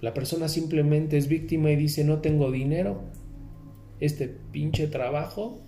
[0.00, 3.02] La persona simplemente es víctima y dice, no tengo dinero,
[4.00, 5.60] este pinche trabajo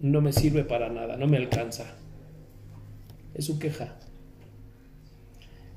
[0.00, 1.96] no me sirve para nada, no me alcanza.
[3.34, 3.96] Es su queja.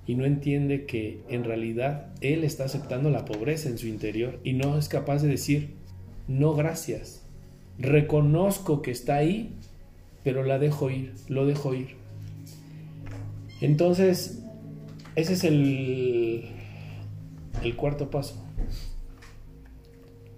[0.08, 4.54] Y no entiende que en realidad él está aceptando la pobreza en su interior y
[4.54, 5.76] no es capaz de decir,
[6.28, 7.24] no gracias.
[7.78, 9.56] Reconozco que está ahí,
[10.24, 11.96] pero la dejo ir, lo dejo ir.
[13.60, 14.44] Entonces,
[15.16, 16.46] ese es el,
[17.64, 18.44] el cuarto paso.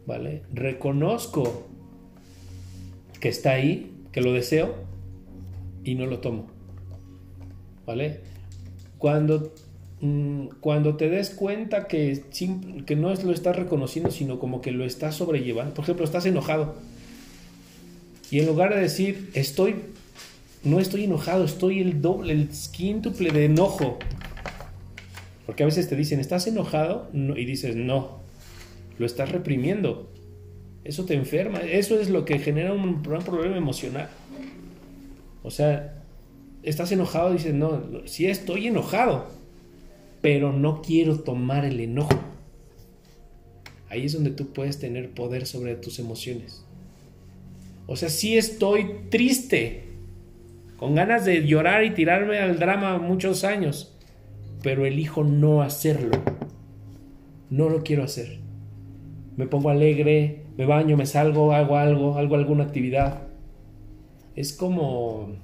[0.06, 0.44] ¿Vale?
[0.54, 1.68] Reconozco
[3.20, 4.76] que está ahí, que lo deseo
[5.84, 6.48] y no lo tomo.
[7.86, 8.22] ¿Vale?
[8.98, 9.54] Cuando,
[10.60, 12.24] cuando te des cuenta que,
[12.86, 15.74] que no es, lo estás reconociendo, sino como que lo estás sobrellevando.
[15.74, 16.76] Por ejemplo, estás enojado.
[18.30, 19.76] Y en lugar de decir, estoy,
[20.64, 23.98] no estoy enojado, estoy el doble, el quíntuple de enojo.
[25.46, 27.10] Porque a veces te dicen, ¿estás enojado?
[27.14, 28.20] No, y dices, no,
[28.98, 30.10] lo estás reprimiendo.
[30.84, 34.10] Eso te enferma, eso es lo que genera un, gran problema emocional.
[35.44, 36.04] O sea,
[36.62, 39.43] estás enojado, dices, no, sí estoy enojado,
[40.24, 42.18] pero no quiero tomar el enojo.
[43.90, 46.64] Ahí es donde tú puedes tener poder sobre tus emociones.
[47.88, 49.84] O sea, sí estoy triste,
[50.78, 53.98] con ganas de llorar y tirarme al drama muchos años,
[54.64, 56.18] pero elijo no hacerlo.
[57.50, 58.40] No lo quiero hacer.
[59.36, 63.24] me pongo alegre, me baño, me salgo, hago algo, hago alguna actividad.
[64.38, 65.36] Es como...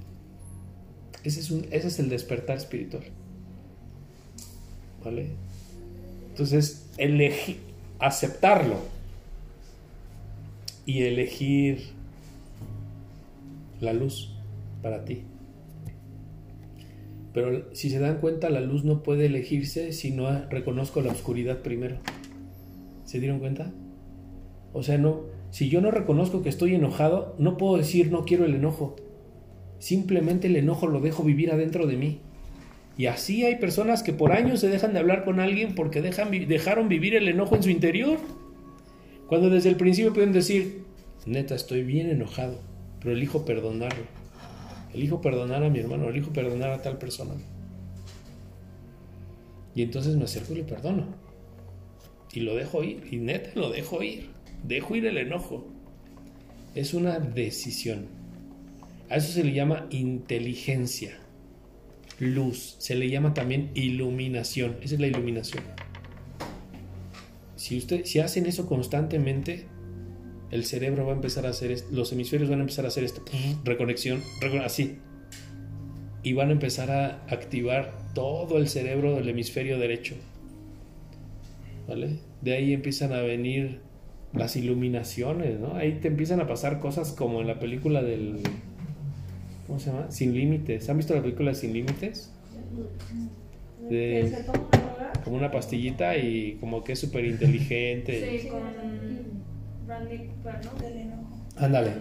[1.25, 3.03] Es, ese es el despertar espiritual.
[5.03, 5.29] ¿Vale?
[6.29, 7.57] Entonces, elegir,
[7.99, 8.77] aceptarlo
[10.85, 11.79] y elegir
[13.79, 14.33] la luz
[14.81, 15.23] para ti.
[17.33, 21.59] Pero si se dan cuenta, la luz no puede elegirse si no reconozco la oscuridad
[21.59, 21.97] primero.
[23.05, 23.71] ¿Se dieron cuenta?
[24.73, 25.21] O sea, no,
[25.51, 28.95] si yo no reconozco que estoy enojado, no puedo decir no quiero el enojo.
[29.79, 32.19] Simplemente el enojo lo dejo vivir adentro de mí.
[32.99, 36.31] Y así hay personas que por años se dejan de hablar con alguien porque dejan,
[36.31, 38.19] dejaron vivir el enojo en su interior.
[39.27, 40.83] Cuando desde el principio pueden decir,
[41.25, 42.59] neta, estoy bien enojado,
[42.99, 44.03] pero elijo perdonarlo.
[44.93, 47.35] Elijo perdonar a mi hermano, elijo perdonar a tal persona.
[49.75, 51.05] Y entonces me acerco y le perdono.
[52.33, 54.29] Y lo dejo ir, y neta lo dejo ir.
[54.67, 55.65] Dejo ir el enojo.
[56.75, 58.07] Es una decisión.
[59.09, 61.17] A eso se le llama inteligencia.
[62.19, 62.75] Luz.
[62.79, 64.77] Se le llama también iluminación.
[64.81, 65.63] Esa es la iluminación.
[67.55, 69.65] Si, usted, si hacen eso constantemente,
[70.51, 73.03] el cerebro va a empezar a hacer, est- los hemisferios van a empezar a hacer
[73.03, 73.23] esto,
[73.63, 74.97] reconexión, recon- así.
[76.23, 80.15] Y van a empezar a activar todo el cerebro del hemisferio derecho.
[81.87, 82.19] ¿Vale?
[82.41, 83.79] De ahí empiezan a venir
[84.33, 85.75] las iluminaciones, ¿no?
[85.75, 88.39] Ahí te empiezan a pasar cosas como en la película del...
[89.69, 90.09] ¿Cómo se llama?
[90.09, 90.89] Sin Límites.
[90.89, 92.33] ¿Han visto la película Sin Límites?
[93.87, 94.35] De-
[95.23, 98.39] como una pastillita y como que es súper inteligente.
[98.41, 98.61] Sí, con
[99.85, 100.65] Bradley Cooper,
[101.05, 101.29] ¿no?
[101.55, 101.91] Ándale.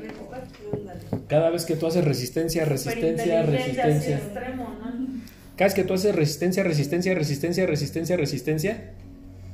[1.29, 4.21] Cada vez que tú haces resistencia, resistencia, resistencia.
[5.57, 8.95] Cada vez que tú haces resistencia, resistencia, resistencia, resistencia, resistencia,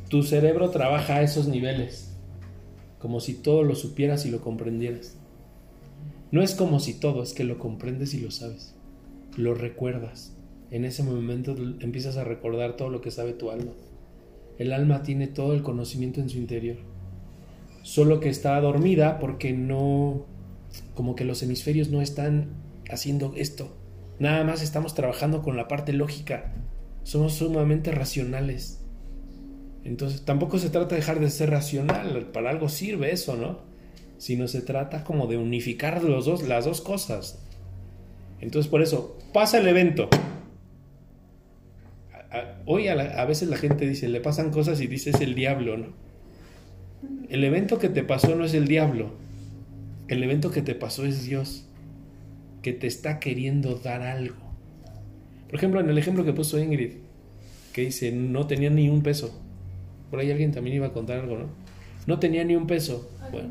[0.08, 2.12] tu cerebro trabaja a esos niveles.
[3.00, 5.16] Como si todo lo supieras y lo comprendieras.
[6.34, 8.74] No es como si todo, es que lo comprendes y lo sabes.
[9.36, 10.36] Lo recuerdas.
[10.72, 13.70] En ese momento empiezas a recordar todo lo que sabe tu alma.
[14.58, 16.78] El alma tiene todo el conocimiento en su interior.
[17.82, 20.26] Solo que está dormida porque no,
[20.96, 22.48] como que los hemisferios no están
[22.90, 23.72] haciendo esto.
[24.18, 26.52] Nada más estamos trabajando con la parte lógica.
[27.04, 28.80] Somos sumamente racionales.
[29.84, 32.30] Entonces tampoco se trata de dejar de ser racional.
[32.32, 33.72] Para algo sirve eso, ¿no?
[34.24, 37.40] Sino se trata como de unificar los dos, las dos cosas.
[38.40, 40.08] Entonces por eso, pasa el evento.
[42.10, 45.10] A- a- Hoy a, la- a veces la gente dice, le pasan cosas y dice
[45.10, 45.88] es el diablo, ¿no?
[47.28, 49.10] El evento que te pasó no es el diablo.
[50.08, 51.66] El evento que te pasó es Dios,
[52.62, 54.36] que te está queriendo dar algo.
[55.48, 56.92] Por ejemplo, en el ejemplo que puso Ingrid,
[57.74, 59.38] que dice, no tenía ni un peso.
[60.10, 61.46] Por ahí alguien también iba a contar algo, ¿no?
[62.06, 63.10] No tenía ni un peso.
[63.30, 63.48] Bueno,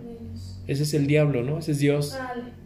[0.68, 1.59] ese es el diablo, ¿no?
[1.59, 2.18] Ese es Dios.
[2.18, 2.64] Vale.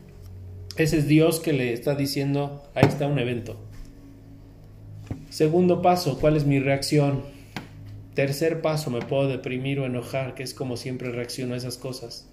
[0.77, 3.59] Ese es Dios que le está diciendo, ahí está un evento.
[5.29, 7.23] Segundo paso, ¿cuál es mi reacción?
[8.13, 12.29] Tercer paso, me puedo deprimir o enojar, que es como siempre reacciono a esas cosas.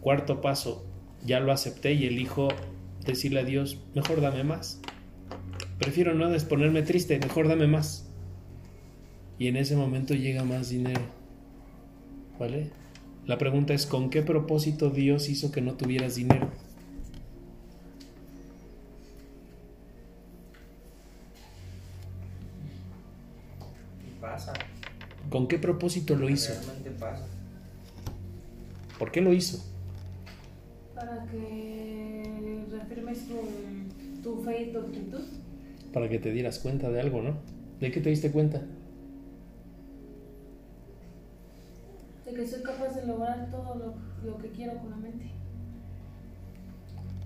[0.00, 0.84] Cuarto paso,
[1.24, 2.48] ya lo acepté y elijo
[3.04, 4.80] decirle a Dios, mejor dame más.
[5.78, 8.08] Prefiero no ponerme triste, mejor dame más.
[9.38, 11.02] Y en ese momento llega más dinero.
[12.38, 12.70] ¿Vale?
[13.26, 16.48] La pregunta es, ¿con qué propósito Dios hizo que no tuvieras dinero?
[24.04, 24.52] Y pasa.
[25.30, 26.52] ¿Con qué propósito lo hizo?
[26.52, 27.24] Realmente pasa.
[28.98, 29.64] ¿Por qué lo hizo?
[30.96, 35.20] Para que reafirmes tu, tu fe y tu actitud.
[35.92, 37.36] Para que te dieras cuenta de algo, ¿no?
[37.78, 38.62] ¿De qué te diste cuenta?
[42.32, 43.94] De que soy capaz de lograr todo lo,
[44.26, 45.26] lo que quiero con la mente.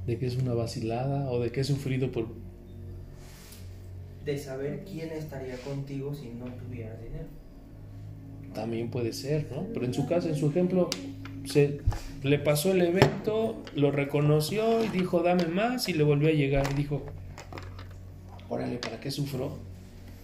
[0.05, 2.27] ¿De que es una vacilada o de que he sufrido por...
[4.25, 7.29] De saber quién estaría contigo si no tuvieras dinero.
[8.53, 9.67] También puede ser, ¿no?
[9.73, 10.91] Pero en su caso, en su ejemplo,
[11.45, 11.81] se
[12.25, 16.67] le pasó el evento, lo reconoció y dijo, dame más y le volvió a llegar
[16.73, 17.03] y dijo,
[18.49, 19.59] órale, ¿para qué sufro?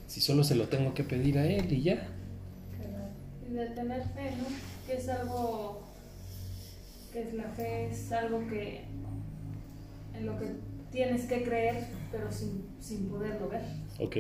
[0.09, 2.09] Si solo se lo tengo que pedir a él y ya.
[3.49, 4.72] Y de tener fe, ¿no?
[4.93, 5.83] Es algo.
[7.13, 8.83] que es la fe, es algo que.
[10.15, 10.47] en lo que
[10.91, 13.63] tienes que creer, pero sin, sin poderlo ver.
[13.99, 14.17] Ok.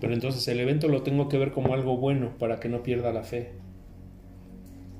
[0.00, 3.12] Pero entonces el evento lo tengo que ver como algo bueno para que no pierda
[3.12, 3.52] la fe.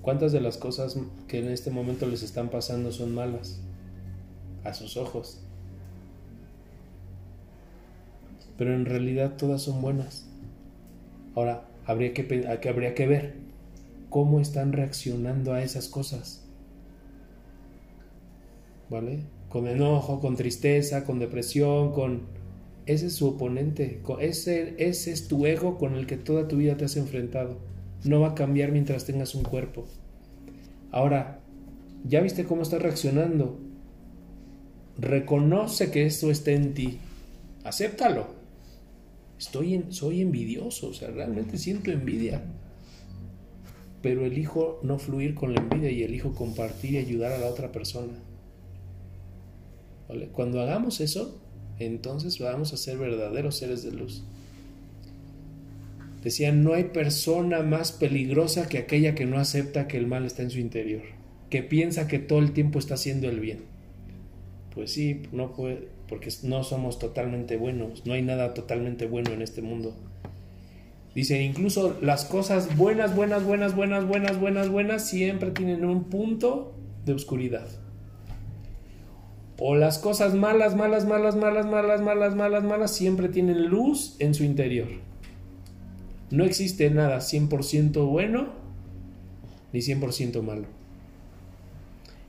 [0.01, 3.61] ¿Cuántas de las cosas que en este momento les están pasando son malas?
[4.65, 5.43] A sus ojos.
[8.57, 10.27] Pero en realidad todas son buenas.
[11.35, 13.46] Ahora, habría que habría que ver.
[14.11, 16.45] Cómo están reaccionando a esas cosas.
[18.89, 19.21] ¿Vale?
[19.49, 22.23] Con enojo, con tristeza, con depresión, con...
[22.87, 26.77] Ese es su oponente, ese, ese es tu ego con el que toda tu vida
[26.77, 27.59] te has enfrentado.
[28.05, 29.87] No va a cambiar mientras tengas un cuerpo.
[30.93, 31.41] Ahora,
[32.05, 33.59] ¿ya viste cómo estás reaccionando?
[34.99, 36.99] Reconoce que eso está en ti.
[37.65, 38.29] Acéptalo.
[39.39, 42.43] Estoy soy envidioso, o sea, realmente siento envidia.
[44.07, 47.73] Pero elijo no fluir con la envidia y elijo compartir y ayudar a la otra
[47.73, 48.13] persona.
[50.31, 51.43] Cuando hagamos eso,
[51.81, 54.23] entonces vamos a ser verdaderos seres de luz.
[56.23, 60.45] Decían, no hay persona más peligrosa que aquella que no acepta que el mal está
[60.45, 61.03] en su interior,
[61.51, 63.65] que piensa que todo el tiempo está haciendo el bien.
[64.73, 69.43] Pues sí, no puede, porque no somos totalmente buenos, no hay nada totalmente bueno en
[69.43, 69.97] este mundo.
[71.17, 76.75] Dicen, incluso las cosas buenas, buenas, buenas, buenas, buenas, buenas, buenas, siempre tienen un punto
[77.07, 77.67] de oscuridad.
[79.59, 84.35] O las cosas malas, malas, malas, malas, malas, malas, malas, malas, siempre tienen luz en
[84.35, 84.89] su interior.
[86.31, 88.49] No existe nada 100% bueno
[89.73, 90.67] ni 100% malo.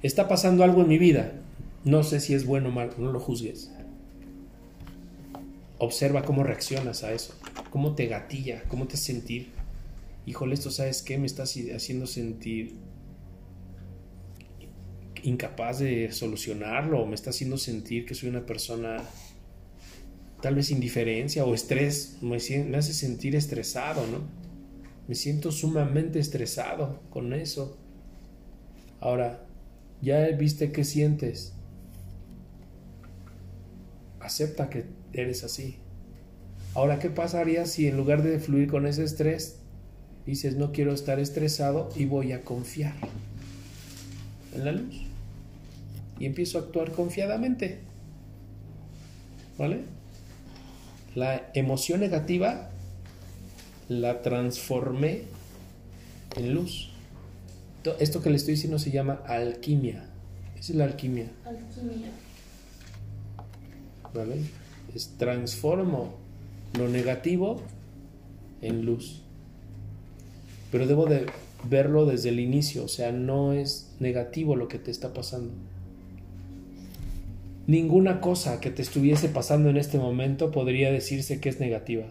[0.01, 1.33] Está pasando algo en mi vida.
[1.83, 3.69] No sé si es bueno o malo, no lo juzgues.
[5.77, 7.33] Observa cómo reaccionas a eso,
[7.77, 9.49] cómo te gatilla, cómo te hace sentir.
[10.25, 12.73] Híjole, esto sabes qué me está haciendo sentir
[15.21, 18.97] incapaz de solucionarlo, me está haciendo sentir que soy una persona
[20.41, 24.23] tal vez indiferencia o estrés, me, me hace sentir estresado, ¿no?
[25.07, 27.77] Me siento sumamente estresado con eso.
[28.99, 29.45] Ahora,
[30.01, 31.53] ya viste qué sientes.
[34.19, 35.77] Acepta que eres así.
[36.77, 39.55] Ahora, ¿qué pasaría si en lugar de fluir con ese estrés,
[40.27, 42.93] dices, no quiero estar estresado y voy a confiar
[44.53, 45.01] en la luz?
[46.19, 47.79] Y empiezo a actuar confiadamente.
[49.57, 49.85] ¿Vale?
[51.15, 52.69] La emoción negativa
[53.89, 55.23] la transformé
[56.35, 56.91] en luz.
[57.81, 60.05] To- Esto que le estoy diciendo se llama alquimia.
[60.59, 61.31] Esa es la alquimia.
[61.43, 62.11] Alquimia.
[64.13, 64.41] ¿vale?
[64.93, 66.26] Es transformo
[66.77, 67.61] lo negativo
[68.61, 69.21] en luz.
[70.71, 71.25] Pero debo de
[71.63, 75.53] verlo desde el inicio, o sea, no es negativo lo que te está pasando.
[77.67, 82.05] Ninguna cosa que te estuviese pasando en este momento podría decirse que es negativa.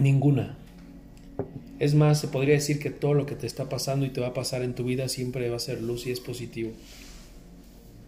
[0.00, 0.56] Ninguna.
[1.80, 4.28] Es más, se podría decir que todo lo que te está pasando y te va
[4.28, 6.70] a pasar en tu vida siempre va a ser luz y es positivo.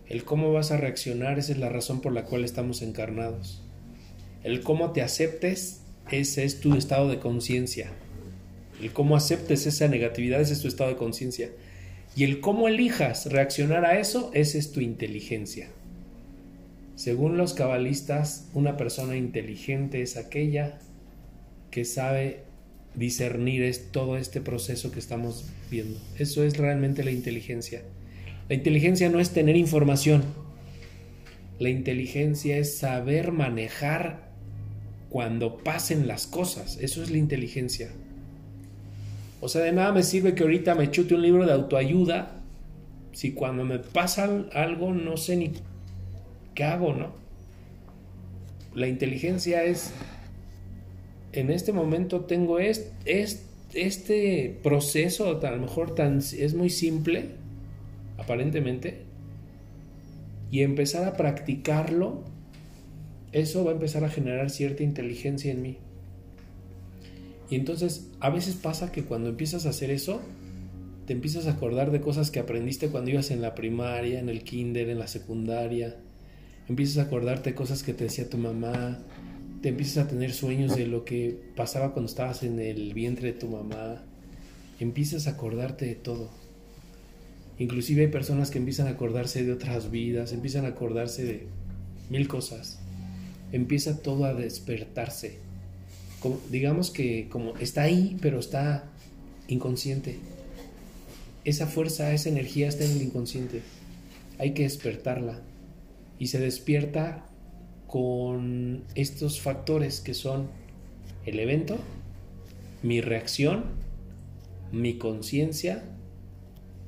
[0.08, 3.62] El cómo vas a reaccionar, esa es la razón por la cual estamos encarnados.
[4.44, 7.90] El cómo te aceptes, ese es tu estado de conciencia.
[8.80, 11.50] El cómo aceptes esa negatividad, ese es tu estado de conciencia.
[12.16, 15.68] Y el cómo elijas reaccionar a eso, esa es tu inteligencia.
[16.96, 20.78] Según los cabalistas, una persona inteligente es aquella
[21.70, 22.40] que sabe
[22.94, 25.98] discernir es todo este proceso que estamos viendo.
[26.18, 27.82] Eso es realmente la inteligencia.
[28.48, 30.22] La inteligencia no es tener información.
[31.58, 34.31] La inteligencia es saber manejar
[35.12, 36.78] cuando pasen las cosas.
[36.80, 37.90] Eso es la inteligencia.
[39.42, 42.40] O sea, de nada me sirve que ahorita me chute un libro de autoayuda
[43.12, 45.52] si cuando me pasa algo no sé ni
[46.54, 47.12] qué hago, ¿no?
[48.74, 49.92] La inteligencia es,
[51.32, 53.26] en este momento tengo este,
[53.74, 57.32] este proceso, a lo mejor tan, es muy simple,
[58.16, 59.02] aparentemente,
[60.50, 62.24] y empezar a practicarlo,
[63.32, 65.78] eso va a empezar a generar cierta inteligencia en mí.
[67.50, 70.20] Y entonces a veces pasa que cuando empiezas a hacer eso,
[71.06, 74.44] te empiezas a acordar de cosas que aprendiste cuando ibas en la primaria, en el
[74.44, 75.96] kinder, en la secundaria.
[76.68, 79.00] Empiezas a acordarte de cosas que te decía tu mamá.
[79.60, 83.38] Te empiezas a tener sueños de lo que pasaba cuando estabas en el vientre de
[83.38, 84.02] tu mamá.
[84.78, 86.30] Empiezas a acordarte de todo.
[87.58, 91.46] Inclusive hay personas que empiezan a acordarse de otras vidas, empiezan a acordarse de
[92.10, 92.81] mil cosas.
[93.52, 95.38] Empieza todo a despertarse.
[96.50, 98.84] Digamos que como está ahí, pero está
[99.48, 100.18] inconsciente.
[101.44, 103.62] Esa fuerza, esa energía está en el inconsciente.
[104.38, 105.40] Hay que despertarla.
[106.18, 107.26] Y se despierta
[107.86, 110.48] con estos factores que son
[111.26, 111.76] el evento,
[112.82, 113.64] mi reacción,
[114.72, 115.84] mi conciencia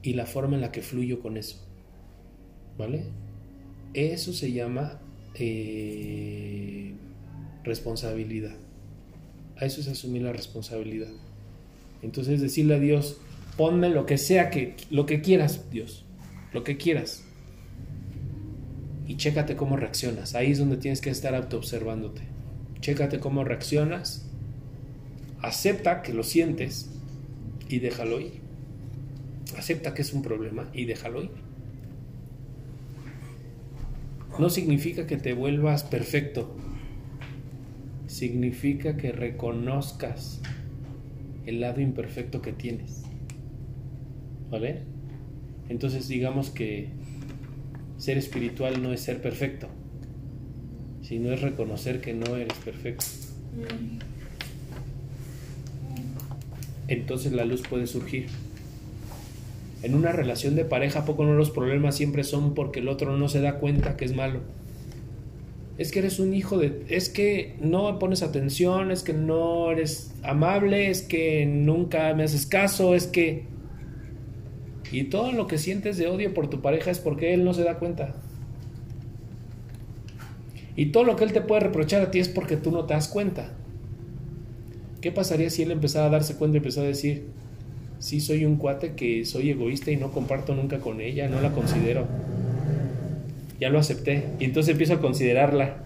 [0.02, 1.56] y la forma en la que fluyo con eso.
[2.78, 3.04] ¿Vale?
[3.92, 5.00] Eso se llama
[5.34, 6.94] eh,
[7.64, 8.56] responsabilidad.
[9.56, 11.12] A eso es asumir la responsabilidad.
[12.02, 13.18] Entonces decirle a Dios,
[13.56, 16.04] ponme lo que sea que lo que quieras, Dios,
[16.52, 17.24] lo que quieras.
[19.06, 20.34] Y chécate cómo reaccionas.
[20.34, 22.22] Ahí es donde tienes que estar autoobservándote.
[22.80, 24.26] Chécate cómo reaccionas.
[25.40, 26.90] Acepta que lo sientes
[27.68, 28.40] y déjalo ir.
[29.58, 31.43] Acepta que es un problema y déjalo ir.
[34.38, 36.56] No significa que te vuelvas perfecto.
[38.06, 40.40] Significa que reconozcas
[41.46, 43.02] el lado imperfecto que tienes.
[44.50, 44.82] ¿Vale?
[45.68, 46.88] Entonces digamos que
[47.96, 49.68] ser espiritual no es ser perfecto,
[51.02, 53.06] sino es reconocer que no eres perfecto.
[56.88, 58.26] Entonces la luz puede surgir.
[59.84, 63.18] En una relación de pareja, ¿a poco no los problemas siempre son porque el otro
[63.18, 64.40] no se da cuenta que es malo?
[65.76, 66.86] Es que eres un hijo de...
[66.88, 72.46] Es que no pones atención, es que no eres amable, es que nunca me haces
[72.46, 73.44] caso, es que...
[74.90, 77.62] Y todo lo que sientes de odio por tu pareja es porque él no se
[77.62, 78.14] da cuenta.
[80.76, 82.94] Y todo lo que él te puede reprochar a ti es porque tú no te
[82.94, 83.52] das cuenta.
[85.02, 87.26] ¿Qué pasaría si él empezara a darse cuenta y empezó a decir,
[87.98, 91.52] sí soy un cuate que soy egoísta y no comparto nunca con ella, no la
[91.52, 92.06] considero?
[93.60, 94.24] Ya lo acepté.
[94.40, 95.78] Y entonces empiezo a considerarla.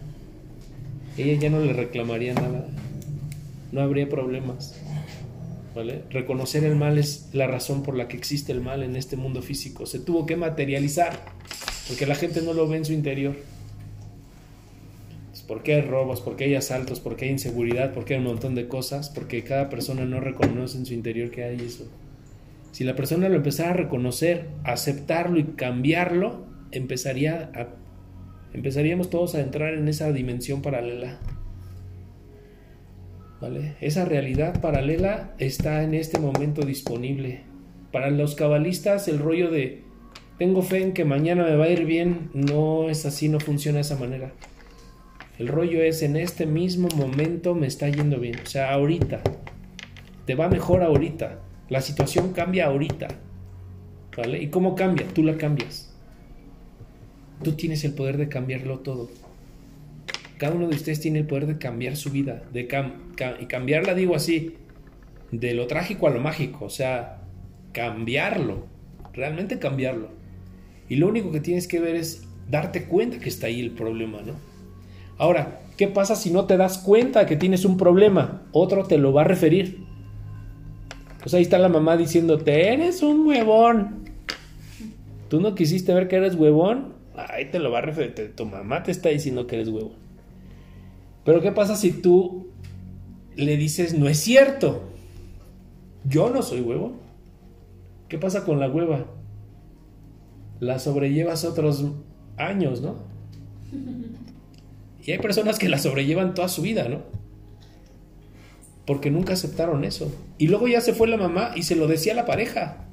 [1.16, 2.66] Ella ya no le reclamaría nada.
[3.72, 4.74] No habría problemas.
[5.74, 6.02] ¿Vale?
[6.10, 9.42] Reconocer el mal es la razón por la que existe el mal en este mundo
[9.42, 9.86] físico.
[9.86, 11.12] Se tuvo que materializar,
[11.86, 13.36] porque la gente no lo ve en su interior.
[15.48, 16.20] ¿Por qué hay robos?
[16.20, 17.00] ¿Por qué hay asaltos?
[17.00, 17.94] ¿Por qué hay inseguridad?
[17.94, 19.08] ¿Por qué hay un montón de cosas?
[19.08, 21.90] Porque cada persona no reconoce en su interior que hay eso.
[22.70, 27.50] Si la persona lo empezara a reconocer, aceptarlo y cambiarlo, empezaría
[28.52, 31.18] empezaríamos todos a entrar en esa dimensión paralela.
[33.40, 33.76] ¿Vale?
[33.80, 37.40] Esa realidad paralela está en este momento disponible.
[37.90, 39.82] Para los cabalistas el rollo de
[40.38, 43.76] tengo fe en que mañana me va a ir bien no es así, no funciona
[43.76, 44.32] de esa manera.
[45.38, 48.40] El rollo es en este mismo momento me está yendo bien.
[48.42, 49.20] O sea, ahorita.
[50.26, 51.38] Te va mejor ahorita.
[51.68, 53.06] La situación cambia ahorita.
[54.16, 54.42] ¿Vale?
[54.42, 55.06] ¿Y cómo cambia?
[55.14, 55.94] Tú la cambias.
[57.44, 59.08] Tú tienes el poder de cambiarlo todo.
[60.38, 62.42] Cada uno de ustedes tiene el poder de cambiar su vida.
[62.52, 62.94] De cam
[63.40, 64.56] y cambiarla, digo así,
[65.30, 66.64] de lo trágico a lo mágico.
[66.64, 67.22] O sea,
[67.72, 68.66] cambiarlo.
[69.12, 70.10] Realmente cambiarlo.
[70.88, 74.20] Y lo único que tienes que ver es darte cuenta que está ahí el problema,
[74.22, 74.47] ¿no?
[75.18, 78.42] Ahora, ¿qué pasa si no te das cuenta que tienes un problema?
[78.52, 79.84] Otro te lo va a referir.
[81.20, 84.04] Pues ahí está la mamá diciéndote, eres un huevón.
[85.28, 86.94] ¿Tú no quisiste ver que eres huevón?
[87.16, 88.34] Ahí te lo va a referir.
[88.36, 89.92] Tu mamá te está diciendo que eres huevón.
[91.24, 92.46] Pero ¿qué pasa si tú
[93.34, 94.84] le dices, no es cierto?
[96.04, 96.94] Yo no soy huevón.
[98.08, 99.04] ¿Qué pasa con la hueva?
[100.60, 101.84] La sobrellevas otros
[102.36, 102.96] años, ¿no?
[105.04, 107.02] Y hay personas que la sobrellevan toda su vida, ¿no?
[108.86, 110.12] Porque nunca aceptaron eso.
[110.38, 112.84] Y luego ya se fue la mamá y se lo decía a la pareja.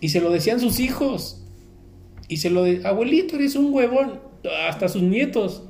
[0.00, 1.44] Y se lo decían sus hijos.
[2.28, 4.20] Y se lo de, abuelito, eres un huevón.
[4.68, 5.64] Hasta sus nietos.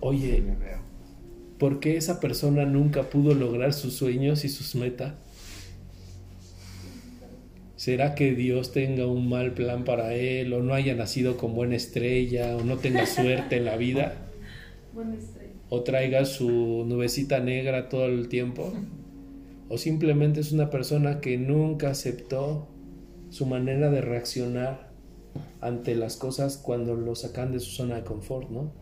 [0.00, 0.44] Oye,
[1.58, 5.14] ¿por qué esa persona nunca pudo lograr sus sueños y sus metas?
[7.76, 11.76] ¿Será que Dios tenga un mal plan para él o no haya nacido con buena
[11.76, 14.14] estrella o no tenga suerte en la vida?
[15.68, 18.72] ¿O traiga su nubecita negra todo el tiempo?
[19.68, 22.66] ¿O simplemente es una persona que nunca aceptó
[23.28, 24.88] su manera de reaccionar
[25.60, 28.72] ante las cosas cuando lo sacan de su zona de confort, ¿no?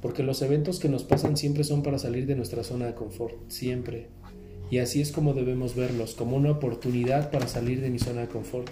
[0.00, 3.34] Porque los eventos que nos pasan siempre son para salir de nuestra zona de confort,
[3.48, 4.08] siempre.
[4.70, 8.28] Y así es como debemos verlos, como una oportunidad para salir de mi zona de
[8.28, 8.68] confort.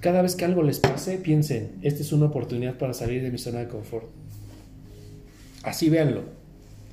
[0.00, 3.38] Cada vez que algo les pase, piensen, esta es una oportunidad para salir de mi
[3.38, 4.06] zona de confort.
[5.62, 6.24] Así véanlo.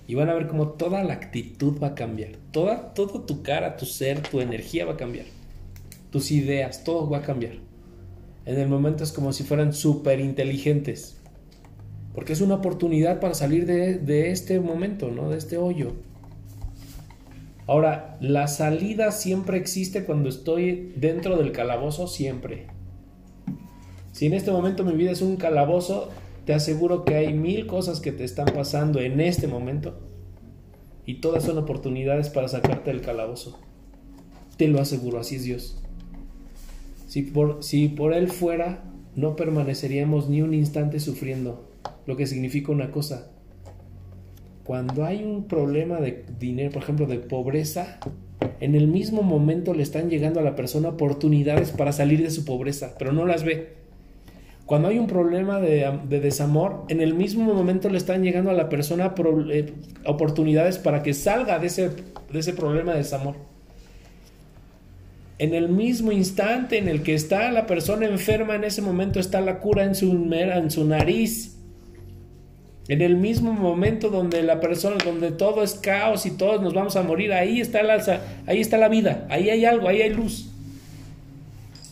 [0.07, 2.32] Y van a ver cómo toda la actitud va a cambiar.
[2.51, 5.26] Toda, todo tu cara, tu ser, tu energía va a cambiar.
[6.12, 7.53] Tus ideas, todo va a cambiar.
[8.45, 11.18] En el momento es como si fueran súper inteligentes.
[12.14, 15.30] Porque es una oportunidad para salir de, de este momento, ¿no?
[15.30, 15.93] De este hoyo.
[17.70, 22.66] Ahora, la salida siempre existe cuando estoy dentro del calabozo, siempre.
[24.12, 26.10] Si en este momento mi vida es un calabozo,
[26.46, 30.00] te aseguro que hay mil cosas que te están pasando en este momento
[31.06, 33.60] y todas son oportunidades para sacarte del calabozo.
[34.58, 35.80] Te lo aseguro, así es Dios.
[37.06, 38.84] Si por, si por Él fuera,
[39.16, 41.70] no permaneceríamos ni un instante sufriendo,
[42.08, 43.30] lo que significa una cosa,
[44.70, 47.98] cuando hay un problema de dinero, por ejemplo, de pobreza,
[48.60, 52.46] en el mismo momento le están llegando a la persona oportunidades para salir de su
[52.46, 53.70] pobreza, pero no las ve.
[54.68, 58.54] Cuando hay un problema de, de desamor, en el mismo momento le están llegando a
[58.54, 59.16] la persona
[59.50, 59.74] eh,
[60.06, 63.38] oportunidades para que salga de ese, problema de desamor.
[65.40, 69.42] En el mismo instante en el que está la persona enferma, en ese momento está
[69.42, 71.59] la cura en su nariz.
[72.90, 76.96] En el mismo momento donde la persona, donde todo es caos y todos nos vamos
[76.96, 78.04] a morir, ahí está la,
[78.48, 80.50] ahí está la vida, ahí hay algo, ahí hay luz.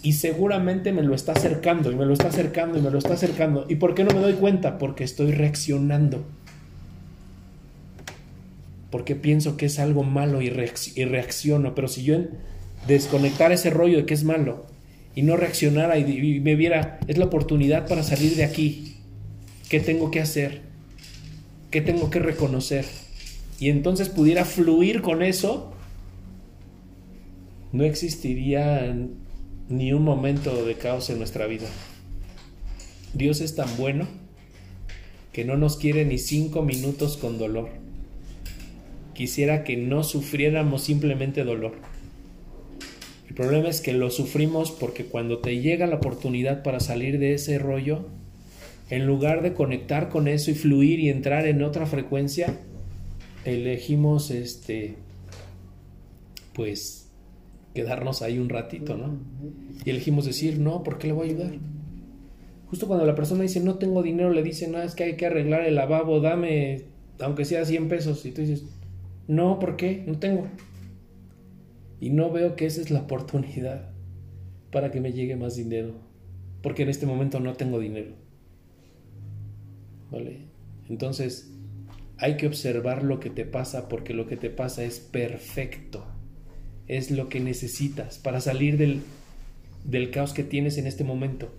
[0.02, 3.14] Y seguramente me lo está acercando, y me lo está acercando, y me lo está
[3.14, 3.66] acercando.
[3.70, 4.80] ¿Y por qué no me doy cuenta?
[4.80, 6.26] Porque estoy reaccionando.
[8.90, 11.76] Porque pienso que es algo malo y, reacc- y reacciono.
[11.76, 12.18] Pero si yo
[12.88, 14.66] desconectara ese rollo de que es malo
[15.14, 18.98] y no reaccionara y me viera, es la oportunidad para salir de aquí.
[19.70, 20.67] ¿Qué tengo que hacer?
[21.72, 22.86] ¿Qué tengo que reconocer?
[23.60, 25.74] Y entonces pudiera fluir con eso,
[27.72, 28.96] no existiría
[29.68, 31.68] ni un momento de caos en nuestra vida.
[33.14, 34.08] Dios es tan bueno
[35.34, 37.70] que no nos quiere ni cinco minutos con dolor.
[39.14, 41.74] Quisiera que no sufriéramos simplemente dolor.
[43.28, 47.34] El problema es que lo sufrimos porque cuando te llega la oportunidad para salir de
[47.34, 48.08] ese rollo,
[48.90, 52.58] en lugar de conectar con eso y fluir y entrar en otra frecuencia,
[53.46, 54.96] elegimos este
[56.54, 57.12] pues
[57.74, 59.20] quedarnos ahí un ratito, ¿no?
[59.86, 61.54] Y elegimos decir, no, ¿por qué le voy a ayudar?
[62.70, 65.28] Justo cuando la persona dice, no tengo dinero, le dicen, no, es que hay que
[65.28, 66.86] arreglar el lavabo, dame,
[67.20, 68.26] aunque sea 100 pesos.
[68.26, 68.66] Y tú dices,
[69.28, 70.04] no, ¿por qué?
[70.08, 70.48] No tengo.
[72.00, 73.92] Y no veo que esa es la oportunidad
[74.72, 75.94] para que me llegue más dinero.
[76.64, 78.12] Porque en este momento no tengo dinero.
[80.12, 80.40] ¿Vale?
[80.90, 81.50] Entonces,
[82.18, 86.06] hay que observar lo que te pasa porque lo que te pasa es perfecto.
[86.88, 89.02] Es lo que necesitas para salir del,
[89.84, 91.54] del caos que tienes en este momento.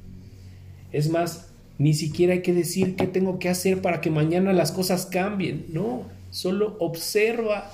[0.92, 4.72] Es más, ni siquiera hay que decir qué tengo que hacer para que mañana las
[4.72, 5.66] cosas cambien.
[5.68, 7.70] No, solo observa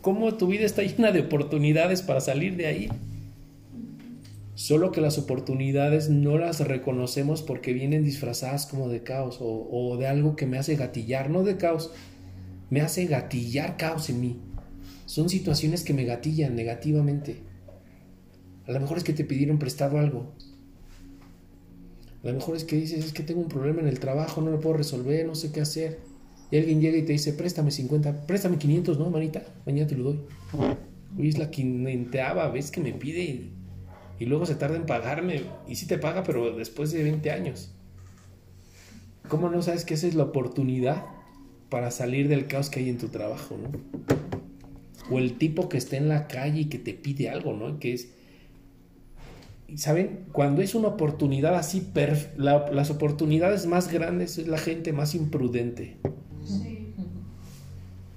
[0.00, 2.88] cómo tu vida está llena de oportunidades para salir de ahí.
[4.56, 10.06] Solo que las oportunidades no las reconocemos porque vienen disfrazadas como de caos o, de
[10.06, 11.92] algo que me hace gatillar, no de caos,
[12.70, 14.40] me hace gatillar caos en mí.
[15.04, 17.42] Son situaciones que me gatillan negativamente.
[18.66, 20.32] A lo mejor es que te pidieron prestado algo.
[22.24, 24.50] A lo mejor es que dices, es que tengo un problema en el trabajo, no
[24.50, 26.00] lo puedo resolver, no sé qué hacer.
[26.50, 29.42] Y alguien llega y te dice, préstame 50, préstame 500, ¿no, manita?
[29.66, 30.20] Mañana te lo doy.
[31.18, 33.50] Hoy es la quinenteava vez que me pide
[34.18, 35.42] y, luego se tarda en pagarme.
[35.68, 37.72] Y sí te paga, pero después de 20 años.
[39.28, 41.04] ¿Cómo no sabes que esa es la oportunidad
[41.68, 43.70] para salir del caos que hay en tu trabajo, ¿no?
[45.10, 47.78] O el tipo que está en la calle y que te pide algo, ¿no?
[47.78, 48.08] Que es...
[49.74, 50.26] ¿Saben?
[50.32, 51.88] Cuando es una oportunidad así,
[52.36, 55.96] la, las oportunidades más grandes es la gente más imprudente.
[56.44, 56.86] Sí.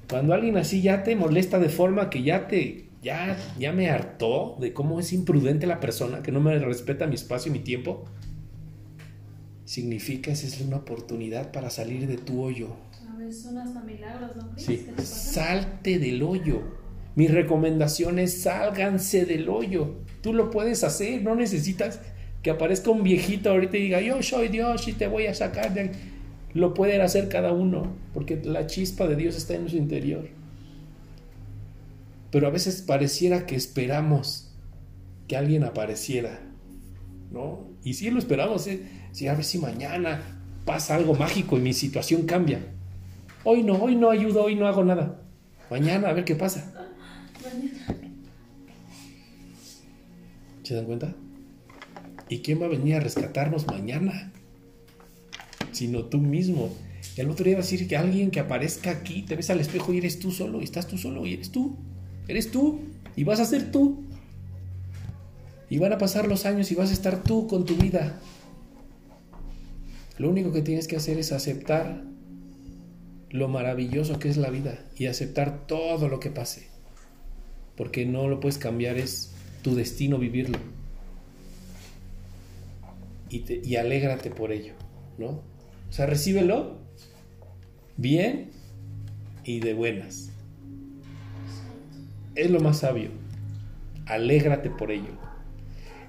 [0.10, 4.58] Cuando alguien así ya te molesta de forma que ya te, ya, ya me hartó
[4.60, 8.06] de cómo es imprudente la persona, que no me respeta mi espacio y mi tiempo,
[9.66, 12.70] significa esa es una oportunidad para salir de tu hoyo.
[13.08, 14.52] A veces son hasta milagros, ¿no?
[14.58, 16.62] Sí, salte del hoyo.
[17.16, 19.96] Mi recomendación es sálganse del hoyo.
[20.22, 22.00] Tú lo puedes hacer, no necesitas
[22.42, 25.74] que aparezca un viejito ahorita y diga, yo soy Dios y te voy a sacar
[25.74, 26.00] de aquí.
[26.54, 30.30] Lo pueden hacer cada uno, porque la chispa de Dios está en su interior.
[32.32, 34.54] Pero a veces pareciera que esperamos
[35.28, 36.42] que alguien apareciera,
[37.32, 37.68] ¿no?
[37.84, 38.84] Y sí lo esperamos, ¿eh?
[39.30, 40.22] a ver si mañana
[40.66, 42.60] pasa algo mágico y mi situación cambia.
[43.44, 45.22] Hoy no, hoy no ayudo, hoy no hago nada.
[45.70, 46.74] Mañana a ver qué pasa.
[50.64, 51.16] ¿Se dan cuenta?
[52.28, 54.32] ¿Y quién va a venir a rescatarnos mañana?
[55.72, 56.76] Sino tú mismo.
[57.18, 59.60] Y al otro día va a decir que alguien que aparezca aquí, te ves al
[59.60, 61.78] espejo y eres tú solo, y estás tú solo, y eres tú.
[62.30, 62.80] Eres tú,
[63.16, 64.04] y vas a ser tú.
[65.68, 68.22] Y van a pasar los años y vas a estar tú con tu vida.
[70.20, 72.04] Lo único que tienes que hacer es aceptar
[73.32, 76.68] lo maravilloso que es la vida y aceptar todo lo que pase.
[77.76, 79.32] Porque no lo puedes cambiar, es
[79.64, 80.60] tu destino vivirlo.
[83.32, 84.74] Y, te, y alégrate por ello,
[85.18, 85.30] ¿no?
[85.90, 86.78] O sea, recíbelo
[87.98, 88.52] bien
[89.44, 90.29] y de buenas.
[92.40, 93.10] Es lo más sabio.
[94.06, 95.12] Alégrate por ello.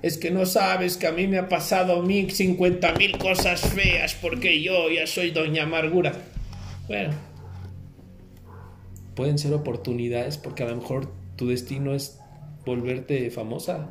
[0.01, 4.15] Es que no sabes que a mí me ha pasado mil, cincuenta mil cosas feas
[4.15, 6.13] porque yo ya soy doña amargura.
[6.87, 7.13] Bueno,
[9.17, 12.21] pueden ser oportunidades porque a lo mejor tu destino es
[12.65, 13.89] volverte famosa